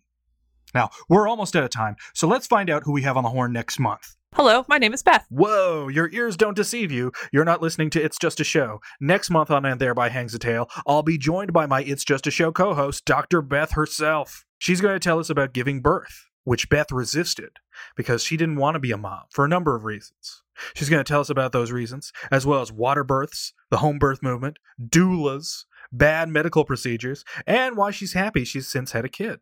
Now, 0.74 0.90
we're 1.09 1.28
almost 1.28 1.57
out 1.57 1.64
of 1.64 1.70
time, 1.70 1.96
so 2.14 2.28
let's 2.28 2.46
find 2.46 2.70
out 2.70 2.83
who 2.85 2.92
we 2.92 3.02
have 3.02 3.16
on 3.16 3.24
the 3.24 3.31
horn 3.31 3.52
next 3.52 3.78
month. 3.78 4.16
Hello, 4.35 4.64
my 4.68 4.76
name 4.76 4.92
is 4.92 5.02
Beth. 5.02 5.26
Whoa, 5.31 5.88
your 5.88 6.11
ears 6.12 6.37
don't 6.37 6.54
deceive 6.57 6.92
you. 6.92 7.12
You're 7.33 7.46
not 7.46 7.62
listening 7.62 7.88
to 7.90 8.02
It's 8.02 8.18
Just 8.18 8.40
a 8.40 8.44
Show. 8.44 8.81
Next 9.00 9.31
month 9.31 9.50
on 9.50 9.64
And 9.64 9.81
Thereby 9.81 10.11
Hangs 10.11 10.35
a 10.35 10.38
Tale, 10.38 10.68
I'll 10.87 11.02
be 11.02 11.16
joined 11.16 11.52
by 11.52 11.66
my 11.66 11.83
It's 11.83 12.04
Just 12.04 12.26
a 12.26 12.31
Show 12.31 12.52
co 12.52 12.74
host, 12.74 13.04
Dr. 13.07 13.40
Beth 13.40 13.72
herself. 13.72 14.44
She's 14.59 14.81
going 14.81 14.94
to 14.94 15.00
tell 15.00 15.18
us 15.18 15.31
about 15.31 15.54
giving 15.54 15.81
birth, 15.81 16.26
which 16.44 16.68
Beth 16.68 16.92
resisted 16.92 17.50
because 17.96 18.22
she 18.22 18.37
didn't 18.37 18.57
want 18.57 18.74
to 18.74 18.81
be 18.81 18.92
a 18.92 18.98
mom 18.98 19.22
for 19.31 19.44
a 19.44 19.48
number 19.48 19.74
of 19.74 19.85
reasons. 19.85 20.42
She's 20.74 20.90
going 20.90 21.02
to 21.02 21.09
tell 21.09 21.20
us 21.20 21.31
about 21.31 21.52
those 21.52 21.72
reasons, 21.72 22.12
as 22.31 22.44
well 22.44 22.61
as 22.61 22.70
water 22.70 23.04
births, 23.04 23.54
the 23.70 23.78
home 23.78 23.98
birth 23.98 24.22
movement, 24.22 24.59
doulas, 24.81 25.64
bad 25.90 26.28
medical 26.28 26.64
procedures, 26.64 27.24
and 27.46 27.76
why 27.76 27.92
she's 27.92 28.12
happy 28.12 28.44
she's 28.44 28.68
since 28.68 28.92
had 28.92 29.04
a 29.04 29.09
kid. 29.09 29.40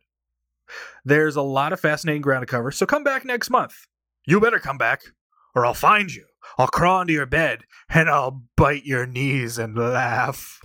There's 1.05 1.35
a 1.35 1.41
lot 1.41 1.73
of 1.73 1.79
fascinating 1.79 2.21
ground 2.21 2.41
to 2.43 2.47
cover, 2.47 2.71
so 2.71 2.85
come 2.85 3.03
back 3.03 3.25
next 3.25 3.49
month. 3.49 3.87
You 4.25 4.39
better 4.39 4.59
come 4.59 4.77
back, 4.77 5.01
or 5.55 5.65
I'll 5.65 5.73
find 5.73 6.13
you. 6.13 6.25
I'll 6.57 6.67
crawl 6.67 7.01
into 7.01 7.13
your 7.13 7.25
bed, 7.25 7.63
and 7.89 8.09
I'll 8.09 8.43
bite 8.55 8.85
your 8.85 9.05
knees 9.05 9.57
and 9.57 9.77
laugh. 9.77 10.59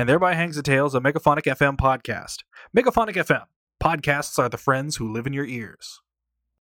And 0.00 0.08
thereby 0.08 0.32
hangs 0.32 0.56
the 0.56 0.62
tales 0.62 0.94
of 0.94 1.02
Megaphonic 1.02 1.44
FM 1.44 1.76
podcast. 1.76 2.36
Megaphonic 2.74 3.16
FM. 3.16 3.44
Podcasts 3.82 4.38
are 4.38 4.48
the 4.48 4.56
friends 4.56 4.96
who 4.96 5.12
live 5.12 5.26
in 5.26 5.34
your 5.34 5.44
ears. 5.44 6.00